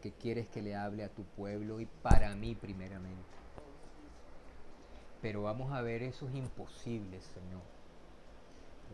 [0.01, 3.41] que quieres que le hable a tu pueblo y para mí primeramente.
[5.21, 7.63] Pero vamos a ver esos imposibles, Señor.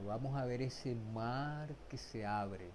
[0.06, 2.70] vamos a ver ese mar que se abre.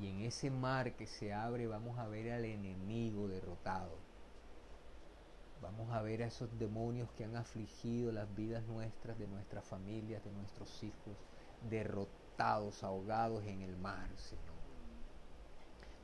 [0.00, 3.94] Y en ese mar que se abre vamos a ver al enemigo derrotado.
[5.62, 10.24] Vamos a ver a esos demonios que han afligido las vidas nuestras, de nuestras familias,
[10.24, 11.16] de nuestros hijos,
[11.70, 14.42] derrotados, ahogados en el mar, Señor.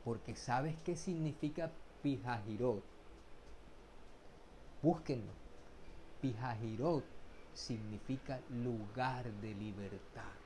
[0.05, 2.85] Porque ¿sabes qué significa Pijajirot?
[4.81, 5.33] Búsquenlo.
[6.21, 7.05] Pijajirot
[7.53, 10.37] significa lugar de libertad,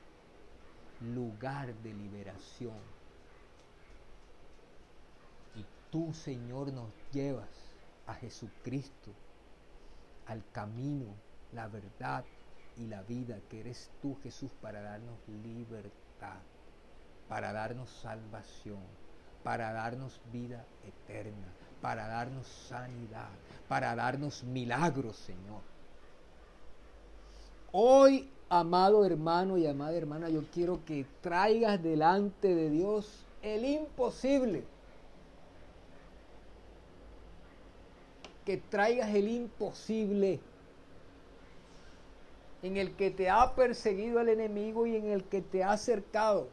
[0.99, 2.81] lugar de liberación.
[5.53, 7.62] Y tú, Señor, nos llevas
[8.07, 9.11] a Jesucristo,
[10.27, 11.13] al camino,
[11.53, 12.23] la verdad
[12.77, 16.39] y la vida que eres tú, Jesús, para darnos libertad,
[17.29, 18.81] para darnos salvación,
[19.43, 21.47] para darnos vida eterna,
[21.81, 23.29] para darnos sanidad,
[23.67, 25.61] para darnos milagros, Señor.
[27.71, 34.63] Hoy, amado hermano y amada hermana, yo quiero que traigas delante de Dios el imposible.
[38.45, 40.39] Que traigas el imposible
[42.63, 46.47] en el que te ha perseguido el enemigo y en el que te ha acercado.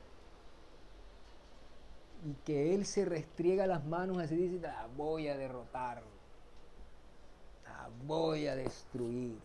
[2.24, 6.02] Y que Él se restriega las manos así dice, la voy a derrotar,
[7.64, 9.38] la voy a destruir.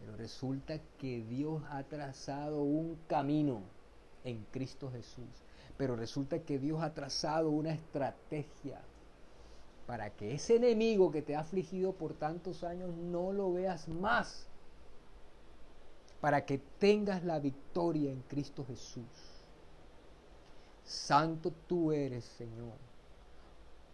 [0.00, 3.62] Pero resulta que Dios ha trazado un camino
[4.24, 5.28] en Cristo Jesús.
[5.76, 8.80] Pero resulta que Dios ha trazado una estrategia
[9.88, 14.46] para que ese enemigo que te ha afligido por tantos años no lo veas más.
[16.20, 19.06] Para que tengas la victoria en Cristo Jesús.
[20.84, 22.76] Santo tú eres, Señor.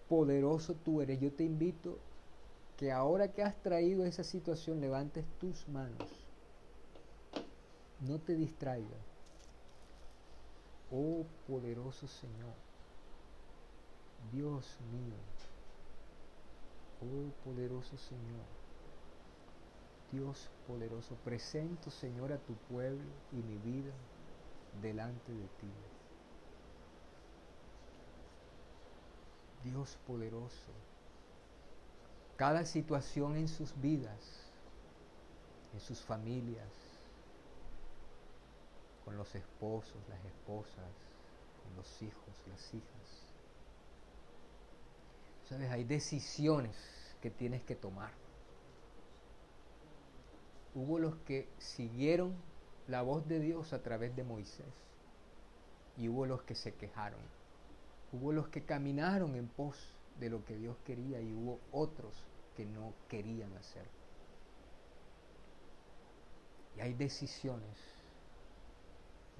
[0.08, 1.20] Poderoso tú eres.
[1.20, 1.96] Yo te invito
[2.76, 6.26] que ahora que has traído esa situación levantes tus manos.
[8.00, 8.98] No te distraigas.
[10.90, 12.54] Oh poderoso Señor,
[14.32, 15.14] Dios mío,
[17.04, 18.46] oh poderoso Señor,
[20.12, 23.92] Dios poderoso, presento Señor a tu pueblo y mi vida
[24.80, 25.70] delante de ti.
[29.64, 30.72] Dios poderoso,
[32.36, 34.50] cada situación en sus vidas,
[35.72, 36.70] en sus familias,
[39.04, 40.92] con los esposos, las esposas,
[41.62, 43.23] con los hijos, las hijas.
[45.48, 46.76] Sabes, hay decisiones
[47.20, 48.12] que tienes que tomar.
[50.74, 52.34] Hubo los que siguieron
[52.88, 54.66] la voz de Dios a través de Moisés
[55.96, 57.20] y hubo los que se quejaron.
[58.12, 59.76] Hubo los que caminaron en pos
[60.18, 62.14] de lo que Dios quería y hubo otros
[62.56, 63.86] que no querían hacer.
[66.76, 67.78] Y hay decisiones,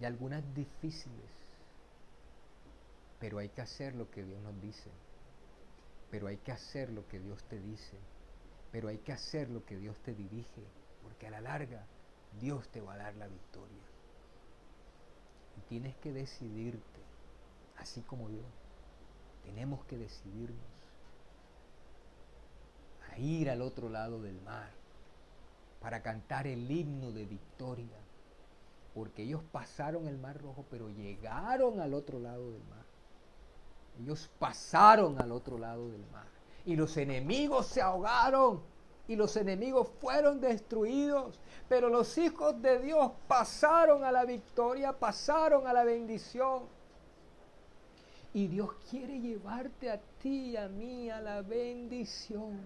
[0.01, 1.31] y algunas difíciles,
[3.19, 4.91] pero hay que hacer lo que Dios nos dice,
[6.15, 7.99] pero hay que hacer lo que Dios te dice,
[8.71, 10.63] pero hay que hacer lo que Dios te dirige,
[11.03, 11.85] porque a la larga
[12.41, 13.83] Dios te va a dar la victoria.
[15.59, 17.01] Y tienes que decidirte,
[17.79, 18.45] así como yo.
[19.43, 20.63] Tenemos que decidirnos
[23.11, 24.71] a ir al otro lado del mar
[25.81, 27.99] para cantar el himno de victoria.
[28.95, 32.84] Porque ellos pasaron el mar rojo, pero llegaron al otro lado del mar.
[34.01, 36.27] Ellos pasaron al otro lado del mar.
[36.65, 38.63] Y los enemigos se ahogaron.
[39.07, 41.39] Y los enemigos fueron destruidos.
[41.69, 46.63] Pero los hijos de Dios pasaron a la victoria, pasaron a la bendición.
[48.33, 52.61] Y Dios quiere llevarte a ti y a mí a la bendición,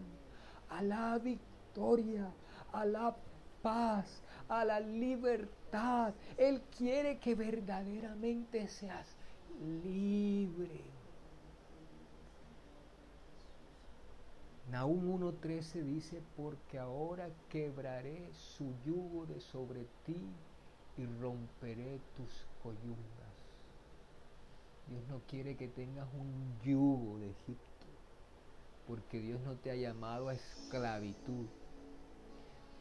[0.71, 2.33] a la victoria,
[2.73, 3.15] a la
[3.61, 6.15] paz, a la libertad.
[6.39, 9.07] Él quiere que verdaderamente seas
[9.85, 10.98] libre.
[14.71, 20.21] Nahum 1.13 dice, porque ahora quebraré su yugo de sobre ti
[20.99, 23.09] y romperé tus coyundas.
[24.89, 27.87] Dios no quiere que tengas un yugo de Egipto,
[28.87, 31.47] porque Dios no te ha llamado a esclavitud,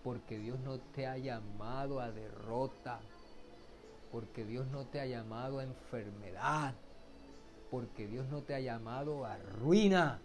[0.03, 2.99] porque Dios no te ha llamado a derrota,
[4.11, 6.73] porque Dios no te ha llamado a enfermedad,
[7.71, 10.21] porque Dios no te ha llamado a ruina.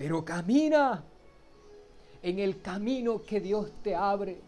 [0.00, 1.04] Pero camina
[2.22, 4.40] en el camino que Dios te abre,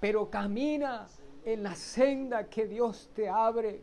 [0.00, 1.06] pero camina
[1.44, 3.82] en la senda que Dios te abre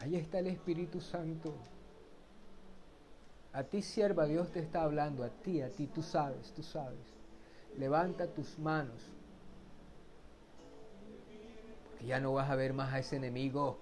[0.00, 1.54] Ahí está el Espíritu Santo.
[3.54, 6.98] A ti, sierva, Dios te está hablando, a ti, a ti, tú sabes, tú sabes.
[7.78, 9.00] Levanta tus manos
[12.06, 13.78] ya no vas a ver más a ese enemigo.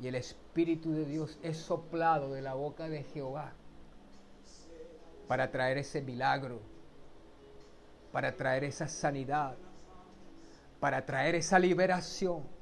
[0.00, 3.52] Y el Espíritu de Dios es soplado de la boca de Jehová
[5.28, 6.60] para traer ese milagro,
[8.12, 9.56] para traer esa sanidad,
[10.80, 12.53] para traer esa liberación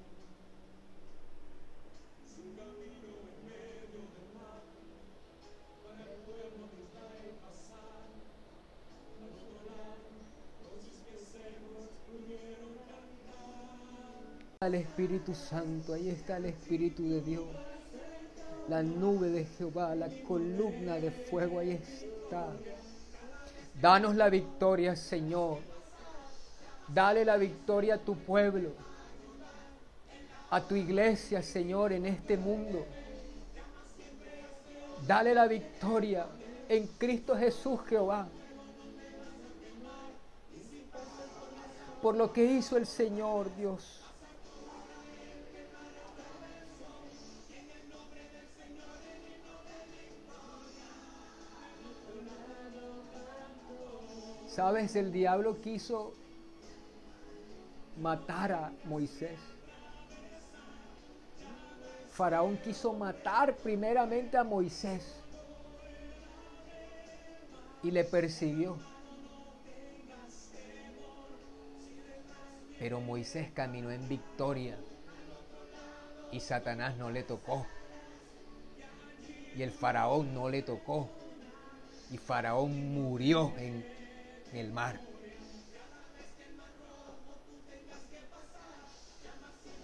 [14.66, 17.44] El Espíritu Santo, ahí está el Espíritu de Dios.
[18.68, 22.46] La nube de Jehová, la columna de fuego, ahí está.
[23.80, 25.58] Danos la victoria, Señor.
[26.86, 28.70] Dale la victoria a tu pueblo,
[30.50, 32.86] a tu iglesia, Señor, en este mundo.
[35.08, 36.26] Dale la victoria
[36.68, 38.28] en Cristo Jesús, Jehová.
[42.00, 44.01] Por lo que hizo el Señor, Dios.
[54.54, 56.12] Sabes, el diablo quiso
[57.98, 59.38] matar a Moisés.
[62.10, 65.16] Faraón quiso matar primeramente a Moisés
[67.82, 68.76] y le persiguió.
[72.78, 74.76] Pero Moisés caminó en victoria
[76.30, 77.66] y Satanás no le tocó.
[79.56, 81.08] Y el faraón no le tocó.
[82.10, 83.91] Y faraón murió en
[84.52, 85.00] el mar.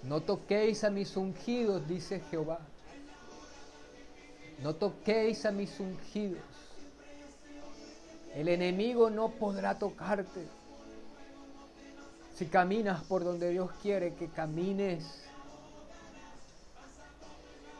[0.03, 2.61] No toquéis a mis ungidos, dice Jehová.
[4.63, 6.43] No toquéis a mis ungidos.
[8.35, 10.47] El enemigo no podrá tocarte.
[12.35, 15.25] Si caminas por donde Dios quiere que camines,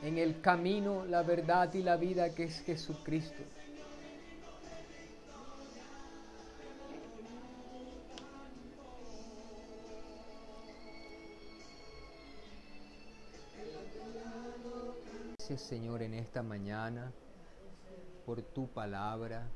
[0.03, 3.43] en el camino, la verdad y la vida que es Jesucristo.
[15.57, 17.11] Señor, en esta mañana
[18.27, 19.49] por tu palabra,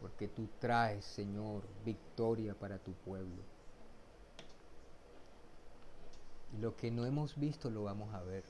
[0.00, 3.42] porque tú traes, Señor, victoria para tu pueblo.
[6.52, 8.44] Y lo que no hemos visto lo vamos a ver.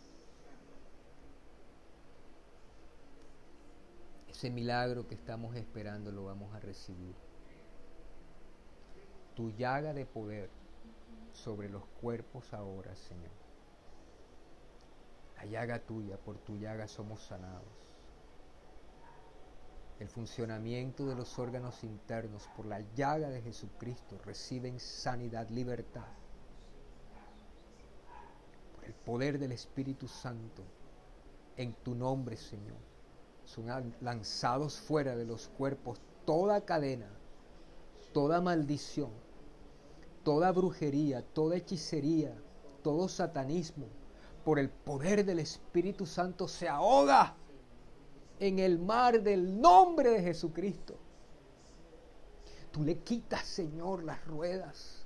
[4.29, 7.14] Ese milagro que estamos esperando lo vamos a recibir.
[9.35, 10.49] Tu llaga de poder
[11.35, 13.45] sobre los cuerpos ahora, Señor
[15.37, 17.87] la llaga tuya, por tu llaga somos sanados.
[19.99, 26.09] El funcionamiento de los órganos internos por la llaga de Jesucristo reciben sanidad, libertad.
[28.74, 30.62] Por el poder del Espíritu Santo,
[31.57, 32.76] en tu nombre, Señor,
[33.45, 37.09] son lanzados fuera de los cuerpos toda cadena,
[38.12, 39.11] toda maldición,
[40.24, 42.37] toda brujería, toda hechicería,
[42.82, 43.87] todo satanismo,
[44.47, 47.34] por el poder del Espíritu Santo se ahoga
[48.38, 50.95] en el mar del nombre de Jesucristo.
[52.71, 55.04] Tú le quitas, Señor, las ruedas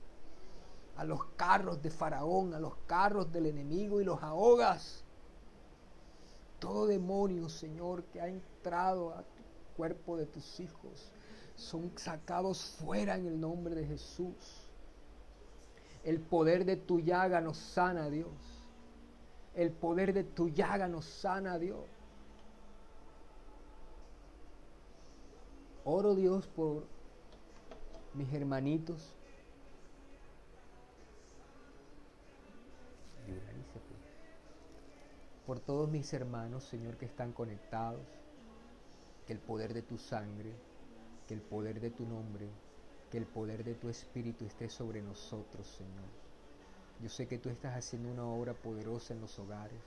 [0.94, 5.04] a los carros de Faraón, a los carros del enemigo y los ahogas.
[6.58, 9.42] Todo demonio, Señor, que ha entrado a tu
[9.74, 11.12] cuerpo de tus hijos,
[11.56, 14.68] son sacados fuera en el nombre de Jesús.
[16.04, 18.49] El poder de tu llaga nos sana, Dios.
[19.54, 21.84] El poder de tu llaga nos sana, Dios.
[25.84, 26.84] Oro Dios por
[28.14, 29.14] mis hermanitos.
[35.46, 38.06] Por todos mis hermanos, Señor, que están conectados.
[39.26, 40.54] Que el poder de tu sangre,
[41.26, 42.48] que el poder de tu nombre,
[43.10, 46.19] que el poder de tu espíritu esté sobre nosotros, Señor.
[47.02, 49.80] Yo sé que tú estás haciendo una obra poderosa en los hogares.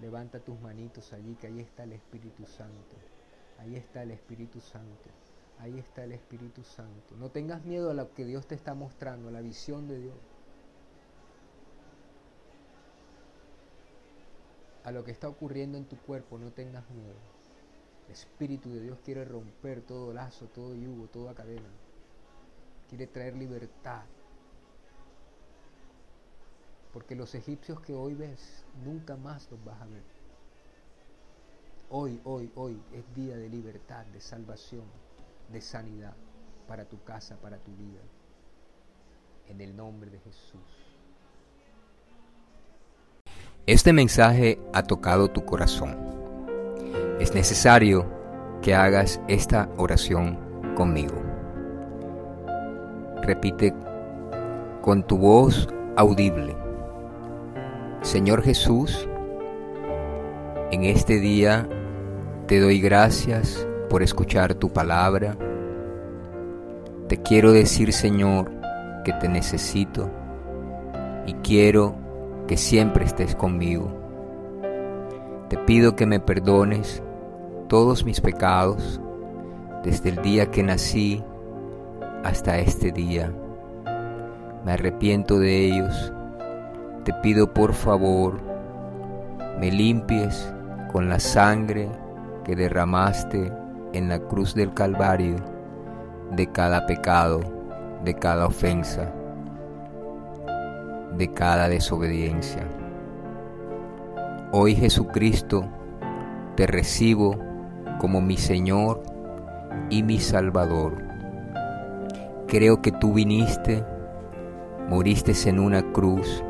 [0.00, 2.96] Levanta tus manitos allí, que ahí está el Espíritu Santo.
[3.58, 5.10] Ahí está el Espíritu Santo.
[5.58, 7.16] Ahí está el Espíritu Santo.
[7.16, 10.16] No tengas miedo a lo que Dios te está mostrando, a la visión de Dios.
[14.84, 17.18] A lo que está ocurriendo en tu cuerpo, no tengas miedo.
[18.06, 21.68] El Espíritu de Dios quiere romper todo lazo, todo yugo, toda cadena.
[22.88, 24.04] Quiere traer libertad,
[26.92, 30.02] porque los egipcios que hoy ves, nunca más los vas a ver.
[31.90, 34.84] Hoy, hoy, hoy es día de libertad, de salvación,
[35.52, 36.14] de sanidad
[36.68, 38.00] para tu casa, para tu vida.
[39.48, 40.60] En el nombre de Jesús.
[43.66, 45.96] Este mensaje ha tocado tu corazón.
[47.18, 48.06] Es necesario
[48.62, 50.38] que hagas esta oración
[50.76, 51.14] conmigo.
[53.22, 53.74] Repite
[54.80, 56.69] con tu voz audible.
[58.02, 59.06] Señor Jesús,
[60.70, 61.68] en este día
[62.46, 65.36] te doy gracias por escuchar tu palabra.
[67.08, 68.50] Te quiero decir, Señor,
[69.04, 70.10] que te necesito
[71.26, 71.94] y quiero
[72.48, 73.92] que siempre estés conmigo.
[75.50, 77.02] Te pido que me perdones
[77.68, 78.98] todos mis pecados
[79.84, 81.22] desde el día que nací
[82.24, 83.30] hasta este día.
[84.64, 86.14] Me arrepiento de ellos.
[87.10, 88.40] Te pido por favor,
[89.58, 90.54] me limpies
[90.92, 91.88] con la sangre
[92.44, 93.52] que derramaste
[93.92, 95.34] en la cruz del Calvario
[96.30, 97.40] de cada pecado,
[98.04, 99.12] de cada ofensa
[101.18, 102.62] de cada desobediencia.
[104.52, 105.64] Hoy Jesucristo,
[106.54, 107.36] te recibo
[107.98, 109.02] como mi Señor
[109.90, 111.02] y mi Salvador.
[112.46, 113.84] Creo que tú viniste,
[114.88, 116.44] moriste en una cruz,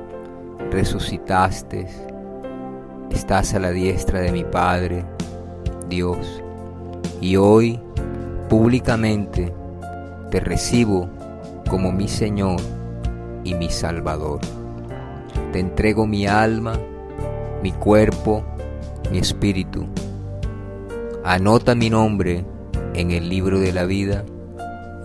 [0.71, 1.87] resucitaste,
[3.11, 5.05] estás a la diestra de mi Padre,
[5.89, 6.43] Dios,
[7.21, 7.81] y hoy
[8.49, 9.53] públicamente
[10.31, 11.09] te recibo
[11.69, 12.61] como mi Señor
[13.43, 14.41] y mi Salvador.
[15.53, 16.75] Te entrego mi alma,
[17.63, 18.45] mi cuerpo,
[19.11, 19.87] mi espíritu.
[21.25, 22.45] Anota mi nombre
[22.95, 24.25] en el libro de la vida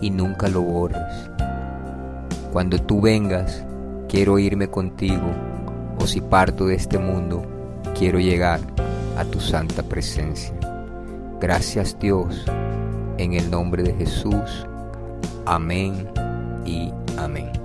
[0.00, 1.30] y nunca lo borres.
[2.52, 3.64] Cuando tú vengas,
[4.08, 5.55] quiero irme contigo,
[6.06, 7.44] si parto de este mundo,
[7.98, 8.60] quiero llegar
[9.16, 10.54] a tu santa presencia.
[11.40, 12.44] Gracias Dios,
[13.18, 14.66] en el nombre de Jesús.
[15.46, 16.08] Amén
[16.64, 17.55] y amén.